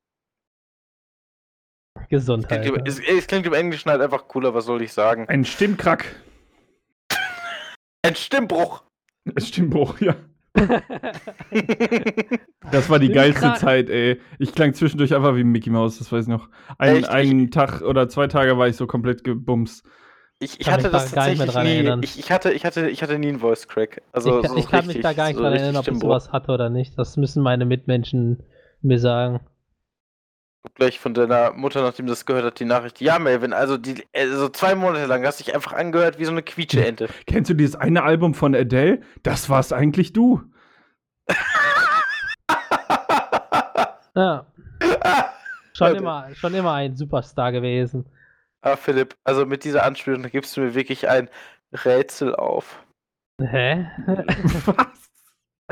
[2.09, 2.61] Es Gesundheit.
[2.63, 5.27] klingt, im- es, es klingt im Englischen halt einfach cooler, was soll ich sagen?
[5.29, 6.05] Ein Stimmkrack.
[8.01, 8.83] Ein Stimmbruch.
[9.37, 10.15] Stimmbruch, ja.
[12.71, 13.53] Das war die geilste.
[13.55, 14.19] Zeit, ey.
[14.37, 16.49] Ich klang zwischendurch einfach wie Mickey Mouse, das weiß ich noch.
[16.77, 17.09] Ein, Echt?
[17.09, 19.83] einen Tag oder zwei Tage war ich so komplett gebumst.
[20.39, 21.97] Ich, ich hatte mich da das tatsächlich nie.
[22.03, 24.01] Ich, ich, hatte, ich, hatte, ich hatte nie einen Voice Crack.
[24.13, 25.99] Also, ich, so ich kann mich richtig- da gar nicht so dran erinnern, ob ich
[25.99, 26.97] sowas hatte oder nicht.
[26.97, 28.43] Das müssen meine Mitmenschen
[28.81, 29.41] mir sagen.
[30.75, 32.99] Gleich von deiner Mutter, nachdem das gehört hat, die Nachricht.
[32.99, 36.31] Ja, Melvin, also die, also zwei Monate lang hast du dich einfach angehört wie so
[36.31, 37.07] eine Quietscheente.
[37.27, 39.01] Kennst du dieses eine Album von Adele?
[39.23, 40.41] Das warst eigentlich du.
[44.15, 44.45] Ja.
[45.73, 48.05] Schon immer, schon immer ein Superstar gewesen.
[48.61, 51.29] ah, Philipp, also mit dieser Anspielung gibst du mir wirklich ein
[51.71, 52.83] Rätsel auf.
[53.41, 53.85] Hä?
[54.65, 55.08] Was?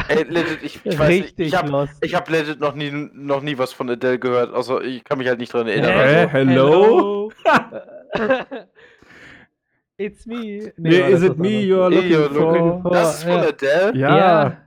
[0.10, 1.94] Ey, legit, ich, ich weiß nicht, ich hab, lost.
[2.02, 5.28] ich hab legit noch nie, noch nie was von Adele gehört, also ich kann mich
[5.28, 5.92] halt nicht dran erinnern.
[5.92, 6.16] Hä?
[6.22, 7.32] Also, hello?
[7.44, 8.58] hello?
[10.00, 10.72] It's me.
[10.78, 12.92] Nee, war is das it me you're looking you're looking for?
[12.92, 13.48] das ist von ja.
[13.48, 13.92] Adele?
[13.98, 14.18] Ja.
[14.18, 14.58] Ja.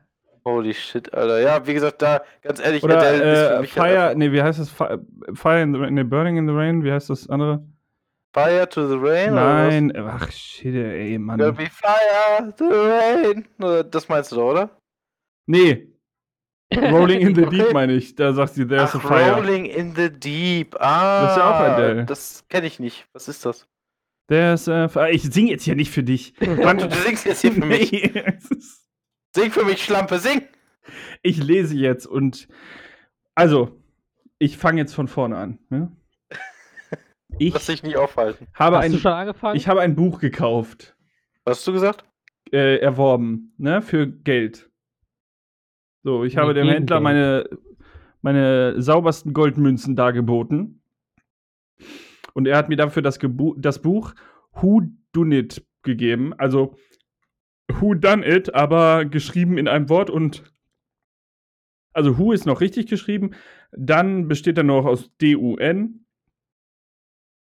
[0.45, 1.41] Holy shit, Alter.
[1.41, 4.17] Ja, wie gesagt, da, ganz ehrlich, Oder Adele ist für äh, mich halt Fire, einfach-
[4.17, 4.71] nee, wie heißt das?
[4.71, 4.99] Fi-
[5.35, 7.63] Fire in the Rain, nee, Burning in the Rain, wie heißt das andere?
[8.35, 9.33] Fire to the Rain?
[9.33, 9.75] oder was?
[9.75, 11.55] Nein, ach shit, ey, Gonna Mann.
[11.55, 13.85] be fire to the rain.
[13.91, 14.71] Das meinst du doch, oder?
[15.51, 15.89] Nee,
[16.73, 17.57] Rolling in the Okay.
[17.59, 18.15] Deep meine ich.
[18.15, 19.35] Da sagt sie, there's Ach, a fire.
[19.35, 20.77] Rolling in the Deep.
[20.79, 22.05] Ah, Das ist ja auch Adele.
[22.05, 23.07] Das kenne ich nicht.
[23.13, 23.67] Was ist das?
[24.29, 25.11] There's a fire.
[25.11, 26.35] Ich sing jetzt hier nicht für dich.
[26.41, 27.91] Mann, du singst jetzt hier für mich.
[27.91, 28.13] Nee,
[29.37, 30.43] Sing für mich, Schlampe, sing!
[31.23, 32.49] ich lese jetzt und
[33.37, 33.81] also,
[34.39, 35.59] ich fange jetzt von vorne an.
[35.69, 35.93] Ne?
[37.39, 38.49] Ich Lass dich nicht aufhalten.
[38.55, 39.57] habe Hast du ein, schon angefangen?
[39.57, 40.97] ich habe ein Buch gekauft,
[41.45, 42.05] Was hast du gesagt?
[42.53, 44.70] äh, erworben, ne, für Geld.
[46.03, 47.49] So, ich Nee, habe dem Händler meine,
[48.23, 50.83] meine saubersten Goldmünzen dargeboten.
[52.33, 54.15] Und er hat mir dafür das, Gebu das Buch
[54.53, 54.83] Who
[55.13, 56.33] Done It gegeben.
[56.35, 56.77] Also
[57.71, 60.45] Who Done It, aber geschrieben in einem Wort und
[61.93, 63.33] also Who ist noch richtig geschrieben.
[63.73, 66.07] Dann besteht er noch aus D-U-N.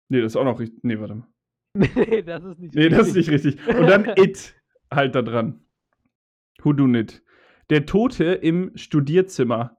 [0.09, 0.83] Nee, das ist auch noch richtig.
[0.83, 1.27] Nee, warte mal.
[1.73, 3.43] nee, das ist nicht Nee, das ist richtig.
[3.43, 3.75] nicht richtig.
[3.79, 4.55] Und dann It
[4.91, 5.63] halt da dran.
[6.63, 7.23] Who do it?
[7.71, 9.77] Der Tote im Studierzimmer.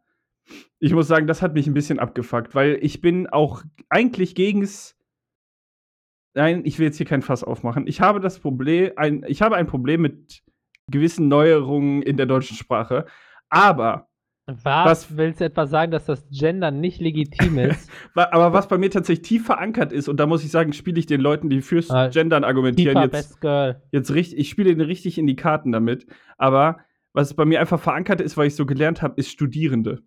[0.81, 4.97] Ich muss sagen, das hat mich ein bisschen abgefuckt, weil ich bin auch eigentlich gegens.
[6.35, 7.87] Nein, ich will jetzt hier kein Fass aufmachen.
[7.87, 10.43] Ich habe das Problem, ein, ich habe ein Problem mit
[10.91, 13.05] gewissen Neuerungen in der deutschen Sprache.
[13.51, 14.09] Aber,
[14.47, 14.65] Was?
[14.65, 17.91] Was- Willst du etwa sagen, dass das Gender nicht legitim ist?
[18.15, 21.07] aber was bei mir tatsächlich tief verankert ist, und da muss ich sagen, spiele ich
[21.07, 23.39] den Leuten, die fürs Ah, Gendern argumentieren, jetzt
[23.93, 26.07] jetzt richtig, ich spiele den richtig in die Karten damit,
[26.39, 26.79] aber
[27.15, 30.03] was bei mir einfach verankert ist, weil ich so gelernt habe, ist Studierende.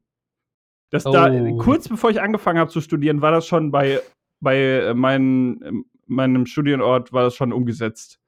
[0.91, 1.57] Das da, Oh.
[1.57, 4.01] kurz bevor ich angefangen habe zu studieren, war das schon bei,
[4.39, 8.19] bei äh, mein, ähm, meinem Studienort war das schon umgesetzt.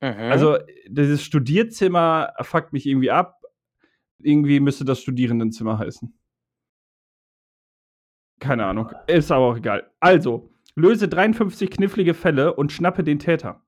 [0.00, 0.08] Mhm.
[0.08, 3.42] Also dieses Studierzimmer fuckt mich irgendwie ab.
[4.20, 6.12] Irgendwie müsste das Studierendenzimmer heißen.
[8.40, 8.92] Keine Ahnung.
[9.06, 9.90] Ist aber auch egal.
[10.00, 13.62] Also, löse 53 knifflige Fälle und schnappe den Täter.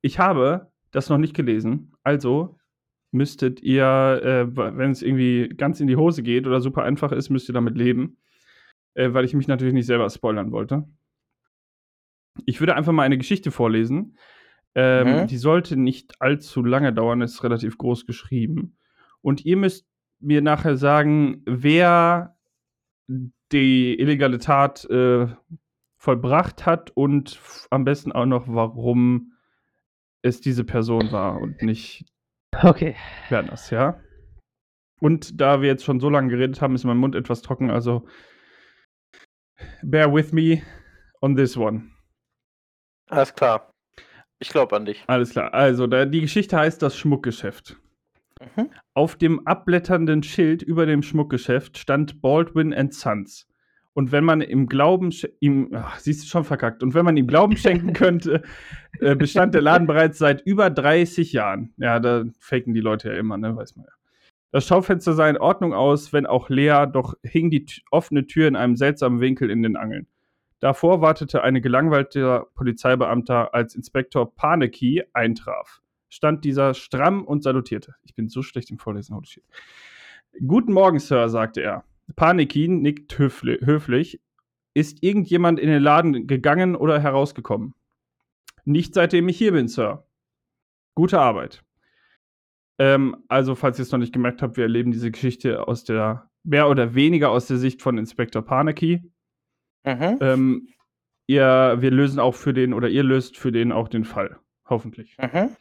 [0.00, 1.92] Ich habe das noch nicht gelesen.
[2.02, 2.58] Also
[3.12, 7.30] müsstet ihr, äh, wenn es irgendwie ganz in die Hose geht oder super einfach ist,
[7.30, 8.18] müsst ihr damit leben.
[8.94, 10.84] Äh, weil ich mich natürlich nicht selber spoilern wollte.
[12.46, 14.16] Ich würde einfach mal eine Geschichte vorlesen.
[14.74, 15.26] Ähm, Mhm.
[15.26, 18.76] Die sollte nicht allzu lange dauern, ist relativ groß geschrieben.
[19.20, 19.86] Und ihr müsst
[20.20, 22.36] mir nachher sagen, wer
[23.52, 25.26] die illegale Tat äh,
[25.96, 27.40] vollbracht hat und
[27.70, 29.32] am besten auch noch, warum
[30.22, 32.04] es diese Person war und nicht
[32.52, 32.96] Okay.
[33.28, 34.00] Werners, ja?
[35.00, 38.06] Und da wir jetzt schon so lange geredet haben, ist mein Mund etwas trocken, also
[39.82, 40.62] bear with me
[41.20, 41.90] on this one.
[43.08, 43.72] Alles klar.
[44.38, 45.02] Ich glaube an dich.
[45.06, 45.52] Alles klar.
[45.52, 47.76] Also, da, die Geschichte heißt das Schmuckgeschäft.
[48.56, 48.70] Mhm.
[48.94, 53.46] Auf dem abblätternden Schild über dem Schmuckgeschäft stand Baldwin and Sons.
[53.92, 57.26] Und wenn man im Glauben ihm, ach, siehst du schon verkackt, und wenn man ihm
[57.26, 58.42] Glauben schenken könnte,
[59.00, 61.74] äh, bestand der Laden bereits seit über 30 Jahren.
[61.76, 63.92] Ja, da faken die Leute ja immer, ne, weiß man ja.
[64.52, 68.56] Das Schaufenster sah in Ordnung aus, wenn auch leer, doch hing die offene Tür in
[68.56, 70.08] einem seltsamen Winkel in den Angeln.
[70.58, 75.80] Davor wartete eine gelangweilte Polizeibeamter, als Inspektor Paneki eintraf.
[76.08, 77.94] Stand dieser stramm und salutierte.
[78.02, 79.44] Ich bin so schlecht im Vorlesen, holy shit.
[80.46, 81.84] Guten Morgen, Sir, sagte er.
[82.16, 84.20] Paneki nickt höfli höflich.
[84.74, 87.74] Ist irgendjemand in den Laden gegangen oder herausgekommen?
[88.64, 90.06] Nicht seitdem ich hier bin, Sir.
[90.94, 91.64] Gute Arbeit.
[92.78, 96.30] Ähm, also, falls ihr es noch nicht gemerkt habt, wir erleben diese Geschichte aus der,
[96.44, 99.02] mehr oder weniger aus der Sicht von Inspektor Paneki.
[99.84, 100.18] Mhm.
[100.20, 100.68] Ähm,
[101.26, 104.38] ihr, wir lösen auch für den, oder ihr löst für den auch den Fall.
[104.68, 105.16] Hoffentlich.
[105.18, 105.56] Mhm.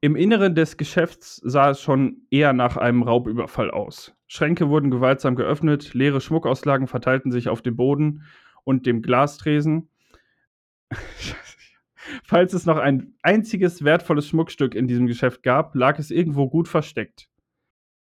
[0.00, 4.15] Im Inneren des Geschäfts sah es schon eher nach einem Raubüberfall aus.
[4.26, 8.24] Schränke wurden gewaltsam geöffnet, leere Schmuckauslagen verteilten sich auf dem Boden
[8.64, 9.88] und dem Glastresen.
[12.24, 16.68] Falls es noch ein einziges wertvolles Schmuckstück in diesem Geschäft gab, lag es irgendwo gut
[16.68, 17.28] versteckt.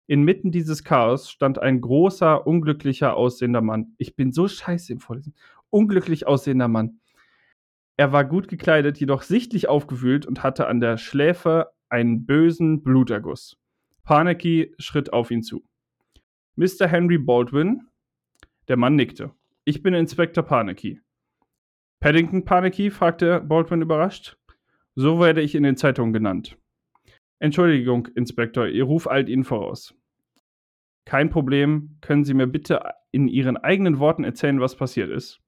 [0.07, 3.93] Inmitten dieses Chaos stand ein großer, unglücklicher aussehender Mann.
[3.97, 5.33] Ich bin so scheiße im Vorlesen.
[5.69, 6.99] Unglücklich aussehender Mann.
[7.95, 13.57] Er war gut gekleidet, jedoch sichtlich aufgewühlt und hatte an der Schläfe einen bösen Bluterguss.
[14.03, 15.63] Paneki schritt auf ihn zu.
[16.55, 16.85] Mr.
[16.87, 17.87] Henry Baldwin?
[18.67, 19.31] Der Mann nickte.
[19.65, 21.01] Ich bin Inspektor Paneki.
[21.99, 22.91] Paddington Paneki?
[22.91, 24.37] fragte Baldwin überrascht.
[24.93, 26.55] So werde ich in den Zeitungen genannt.
[27.39, 29.95] Entschuldigung, Inspektor, Ihr Ruf eilt Ihnen voraus.
[31.05, 31.97] Kein Problem.
[32.01, 35.41] Können Sie mir bitte in Ihren eigenen Worten erzählen, was passiert ist?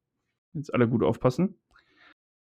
[0.54, 1.60] Jetzt alle gut aufpassen.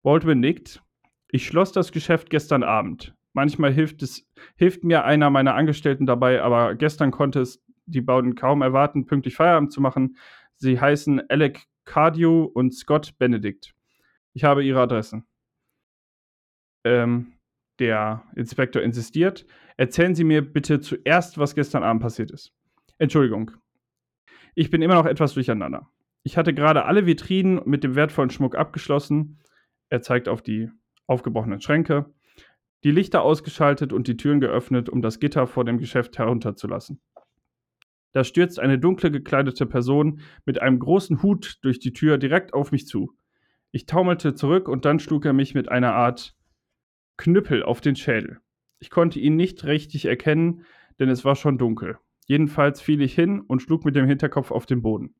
[0.03, 0.83] Baldwin nickt.
[1.29, 3.15] Ich schloss das Geschäft gestern Abend.
[3.31, 8.35] Manchmal hilft es, hilft mir einer meiner Angestellten dabei, aber gestern konnte es die beiden
[8.35, 10.17] kaum erwarten, pünktlich Feierabend zu machen.
[10.55, 13.73] Sie heißen Alec Cardew und Scott Benedict.
[14.33, 15.25] Ich habe ihre Adressen.
[16.83, 17.33] Ähm,
[17.79, 19.45] der Inspektor insistiert.
[19.77, 22.53] Erzählen Sie mir bitte zuerst, was gestern Abend passiert ist.
[22.97, 23.51] Entschuldigung.
[24.53, 25.89] Ich bin immer noch etwas durcheinander.
[26.23, 29.39] Ich hatte gerade alle Vitrinen mit dem wertvollen Schmuck abgeschlossen.
[29.89, 30.69] Er zeigt auf die
[31.07, 32.13] aufgebrochenen Schränke.
[32.83, 37.01] Die Lichter ausgeschaltet und die Türen geöffnet, um das Gitter vor dem Geschäft herunterzulassen.
[38.13, 42.71] Da stürzt eine dunkle gekleidete Person mit einem großen Hut durch die Tür direkt auf
[42.71, 43.13] mich zu.
[43.71, 46.35] Ich taumelte zurück und dann schlug er mich mit einer Art
[47.17, 48.39] Knüppel auf den Schädel.
[48.79, 50.65] Ich konnte ihn nicht richtig erkennen,
[50.99, 51.97] denn es war schon dunkel.
[52.25, 55.15] Jedenfalls fiel ich hin und schlug mit dem Hinterkopf auf den Boden.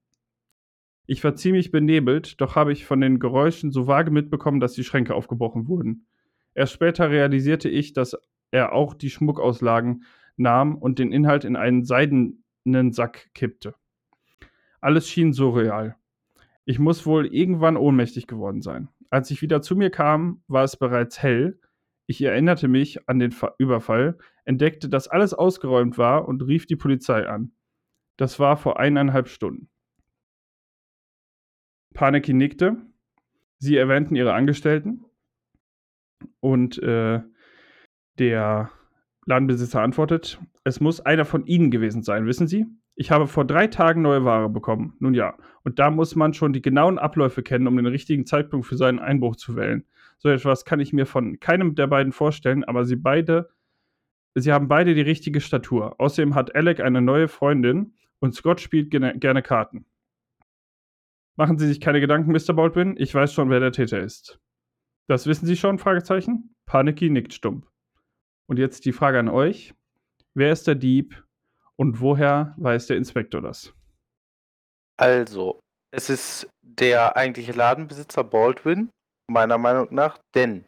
[1.05, 4.83] Ich war ziemlich benebelt, doch habe ich von den Geräuschen so vage mitbekommen, dass die
[4.83, 6.05] Schränke aufgebrochen wurden.
[6.53, 8.17] Erst später realisierte ich, dass
[8.51, 10.03] er auch die Schmuckauslagen
[10.37, 11.83] nahm und den Inhalt in einen
[12.63, 13.75] seidenen Sack kippte.
[14.81, 15.95] Alles schien surreal.
[16.65, 18.89] Ich muss wohl irgendwann ohnmächtig geworden sein.
[19.09, 21.59] Als ich wieder zu mir kam, war es bereits hell.
[22.07, 27.27] Ich erinnerte mich an den Überfall, entdeckte, dass alles ausgeräumt war und rief die Polizei
[27.27, 27.51] an.
[28.17, 29.69] Das war vor eineinhalb Stunden.
[31.93, 32.77] Paneki nickte.
[33.59, 35.05] Sie erwähnten ihre Angestellten.
[36.39, 37.21] Und äh,
[38.17, 38.71] der
[39.25, 42.65] Ladenbesitzer antwortet, es muss einer von Ihnen gewesen sein, wissen Sie?
[42.95, 44.95] Ich habe vor drei Tagen neue Ware bekommen.
[44.99, 48.65] Nun ja, und da muss man schon die genauen Abläufe kennen, um den richtigen Zeitpunkt
[48.65, 49.85] für seinen Einbruch zu wählen.
[50.17, 53.49] So etwas kann ich mir von keinem der beiden vorstellen, aber sie beide,
[54.35, 55.99] sie haben beide die richtige Statur.
[55.99, 59.85] Außerdem hat Alec eine neue Freundin und Scott spielt gerne, Karten.
[61.37, 62.53] Machen Sie sich keine Gedanken, Mr.
[62.53, 64.39] Baldwin, ich weiß schon, wer der Täter ist.
[65.07, 65.79] Das wissen Sie schon?
[65.79, 66.55] Fragezeichen.
[66.65, 67.70] Paniki nickt stumpf.
[68.51, 69.73] Und jetzt die Frage an euch.
[70.33, 71.23] Wer ist der Dieb
[71.77, 73.73] und woher weiß der Inspektor das?
[74.97, 78.89] Also, es ist der eigentliche Ladenbesitzer Baldwin,
[79.27, 80.65] meiner Meinung nach, denn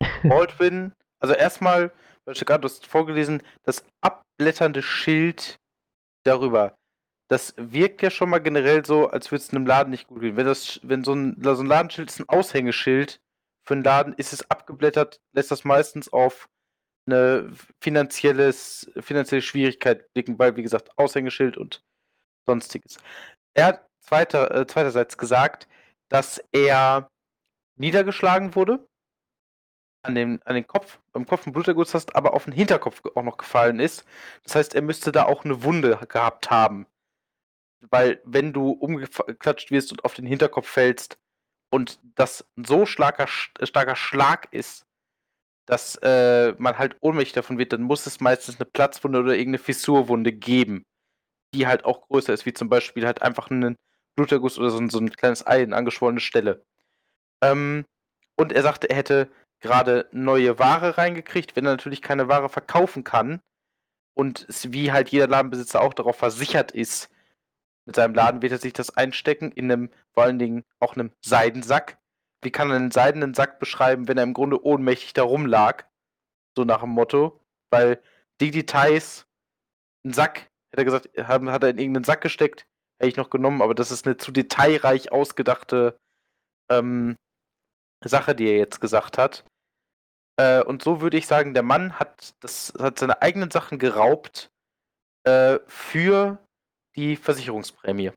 [0.24, 1.92] Baldwin, also erstmal,
[2.24, 5.60] du hast vorgelesen, das abblätternde Schild
[6.24, 6.74] darüber,
[7.28, 10.36] das wirkt ja schon mal generell so, als würde es einem Laden nicht gut gehen.
[10.36, 13.20] Wenn, das, wenn so, ein, so ein Ladenschild ist ein Aushängeschild,
[13.62, 16.48] für einen Laden ist es abgeblättert, lässt das meistens auf
[17.12, 21.82] eine finanzielles, finanzielle Schwierigkeit blicken, weil, wie gesagt, Aushängeschild und
[22.46, 22.98] sonstiges.
[23.54, 25.68] Er hat zweiter, äh, zweiterseits gesagt,
[26.08, 27.10] dass er
[27.76, 28.86] niedergeschlagen wurde,
[30.02, 33.22] an den, an den Kopf, beim Kopf einen Bluterguss hast, aber auf den Hinterkopf auch
[33.22, 34.04] noch gefallen ist.
[34.44, 36.86] Das heißt, er müsste da auch eine Wunde gehabt haben.
[37.90, 41.18] Weil, wenn du umgeklatscht wirst und auf den Hinterkopf fällst,
[41.70, 44.86] und das so starker, starker Schlag ist,
[45.70, 49.58] dass äh, man halt ohnmächtig davon wird, dann muss es meistens eine Platzwunde oder irgendeine
[49.58, 50.84] Fissurwunde geben,
[51.54, 53.76] die halt auch größer ist, wie zum Beispiel halt einfach einen
[54.16, 56.64] Bluterguss oder so ein, so ein kleines Ei, eine angeschwollene Stelle.
[57.40, 57.84] Ähm,
[58.36, 63.04] und er sagte, er hätte gerade neue Ware reingekriegt, wenn er natürlich keine Ware verkaufen
[63.04, 63.40] kann
[64.14, 67.10] und wie halt jeder Ladenbesitzer auch darauf versichert ist,
[67.86, 71.12] mit seinem Laden wird er sich das einstecken in einem, vor allen Dingen auch einem
[71.20, 71.99] Seidensack.
[72.42, 75.84] Wie kann er einen seidenen Sack beschreiben, wenn er im Grunde ohnmächtig da rumlag?
[76.56, 77.40] So nach dem Motto.
[77.70, 78.02] Weil
[78.40, 79.26] die Details,
[80.04, 82.66] ein Sack, hätte er gesagt, hat er in irgendeinen Sack gesteckt,
[82.98, 85.98] hätte ich noch genommen, aber das ist eine zu detailreich ausgedachte
[86.70, 87.16] ähm,
[88.02, 89.44] Sache, die er jetzt gesagt hat.
[90.36, 94.50] Äh, und so würde ich sagen, der Mann hat, das, hat seine eigenen Sachen geraubt
[95.24, 96.38] äh, für
[96.96, 98.12] die Versicherungsprämie.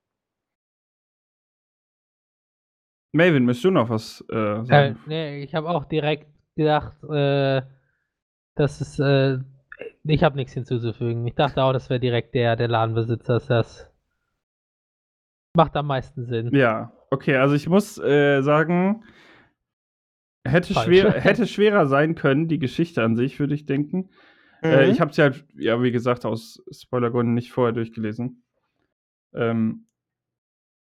[3.14, 4.70] Melvin, möchtest du noch was äh, sagen?
[4.72, 7.62] Äh, nee, ich habe auch direkt gedacht, äh,
[8.56, 9.38] dass es, äh,
[10.04, 11.26] ich habe nichts hinzuzufügen.
[11.28, 13.40] Ich dachte auch, das wäre direkt der, der Ladenbesitzer.
[13.40, 13.90] Das
[15.56, 16.54] macht am meisten Sinn.
[16.56, 19.04] Ja, okay, also ich muss äh, sagen,
[20.44, 24.10] hätte, schwer, hätte schwerer sein können, die Geschichte an sich, würde ich denken.
[24.64, 24.92] Äh, Mhm.
[24.92, 28.44] ich habe sie halt, ja, wie gesagt, aus Spoilergründen nicht vorher durchgelesen.
[29.34, 29.88] Ähm,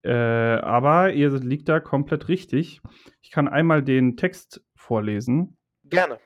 [0.05, 2.81] äh, aber ihr liegt da komplett richtig.
[3.21, 5.57] Ich kann einmal den Text vorlesen.
[5.83, 6.19] Gerne.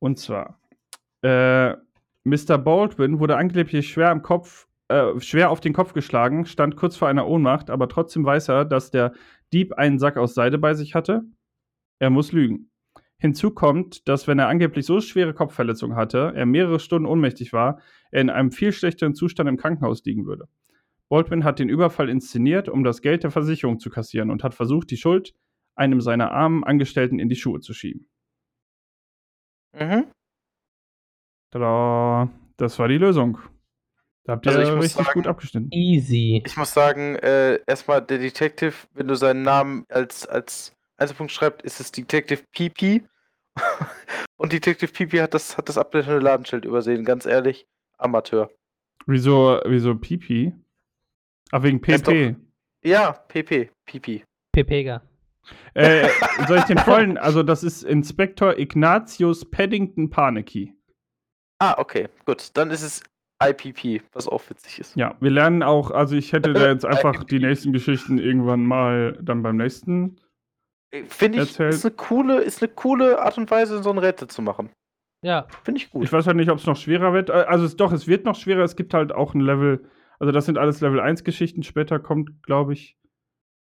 [0.00, 0.60] Und zwar,
[1.22, 1.74] äh,
[2.24, 2.58] Mr.
[2.58, 7.06] Baldwin wurde angeblich schwer am Kopf, äh, schwer auf den Kopf geschlagen, stand kurz vor
[7.06, 9.12] einer Ohnmacht, aber trotzdem weiß er, dass der
[9.52, 11.22] Dieb einen Sack aus Seide bei sich hatte.
[12.00, 12.70] Er muss lügen.
[13.18, 17.80] Hinzu kommt, dass wenn er angeblich so schwere Kopfverletzungen hatte, er mehrere Stunden ohnmächtig war,
[18.10, 20.48] er in einem viel schlechteren Zustand im Krankenhaus liegen würde.
[21.08, 24.90] Baldwin hat den Überfall inszeniert, um das Geld der Versicherung zu kassieren und hat versucht,
[24.90, 25.34] die Schuld
[25.76, 28.08] einem seiner armen Angestellten in die Schuhe zu schieben.
[29.72, 30.06] Mhm.
[31.50, 33.38] Tada, das war die Lösung.
[34.24, 35.68] Da habt ihr Also ich muss richtig sagen- gut abgeschnitten.
[35.70, 36.42] Easy.
[36.44, 41.62] Ich muss sagen, äh, erstmal der Detective, wenn du seinen Namen als, als Einzelpunkt schreibst,
[41.64, 43.04] ist es Detective PP.
[44.36, 47.66] Und Detective PP hat das, hat das abblendende Ladenschild übersehen, ganz ehrlich.
[47.98, 48.50] Amateur.
[49.06, 50.52] Wieso, wieso Pipi?
[51.52, 52.36] Ach, wegen PP.
[52.84, 53.70] Ja, PP.
[53.86, 54.24] PP.
[54.52, 55.02] Pepega.
[55.74, 56.08] Äh,
[56.48, 57.18] soll ich den vollen?
[57.18, 60.72] Also, das ist Inspektor Ignatius Paddington Paneki.
[61.60, 62.50] Ah, okay, gut.
[62.54, 63.02] Dann ist es
[63.42, 64.96] IPP, was auch witzig ist.
[64.96, 69.18] Ja, wir lernen auch, also ich hätte da jetzt einfach die nächsten Geschichten irgendwann mal
[69.22, 70.16] dann beim nächsten.
[70.90, 71.68] Äh, Finde ich, Erzähl.
[71.68, 74.70] ist eine, coole, ist eine coole Art und Weise, so ein Rätsel zu machen.
[75.22, 75.46] Ja.
[75.64, 76.04] Finde ich gut.
[76.04, 77.30] Ich weiß halt nicht, ob es noch schwerer wird.
[77.30, 78.64] Äh, Also, es, doch, es wird noch schwerer.
[78.64, 79.84] Es gibt halt auch ein Level,
[80.18, 81.62] also das sind alles Level 1 Geschichten.
[81.62, 82.96] Später kommt, glaube ich,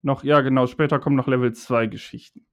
[0.02, 2.46] noch, ja, genau, später kommen noch Level 2 Geschichten.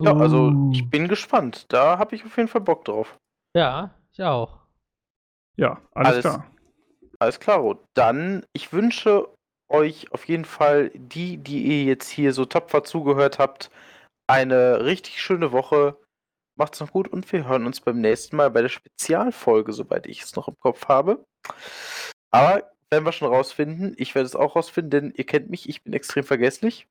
[0.00, 1.66] ja, also ich bin gespannt.
[1.72, 3.18] Da habe ich auf jeden Fall Bock drauf.
[3.54, 4.60] Ja, ich auch.
[5.56, 6.46] Ja, alles, Alles- klar.
[7.18, 7.78] Alles klar.
[7.94, 9.28] Dann, ich wünsche
[9.68, 13.70] euch auf jeden Fall, die, die ihr jetzt hier so tapfer zugehört habt,
[14.26, 15.96] eine richtig schöne Woche.
[16.58, 20.22] Macht's noch gut und wir hören uns beim nächsten Mal bei der Spezialfolge, soweit ich
[20.22, 21.24] es noch im Kopf habe.
[22.32, 23.94] Aber werden wir schon rausfinden.
[23.96, 26.86] Ich werde es auch rausfinden, denn ihr kennt mich, ich bin extrem vergesslich.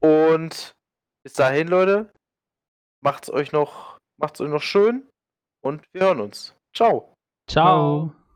[0.00, 0.72] Und
[1.24, 2.10] bis dahin, Leute,
[3.02, 5.06] macht's euch noch, macht's euch noch schön
[5.62, 6.54] und wir hören uns.
[6.74, 7.12] Ciao.
[7.50, 8.10] Ciao.
[8.10, 8.27] Ciao.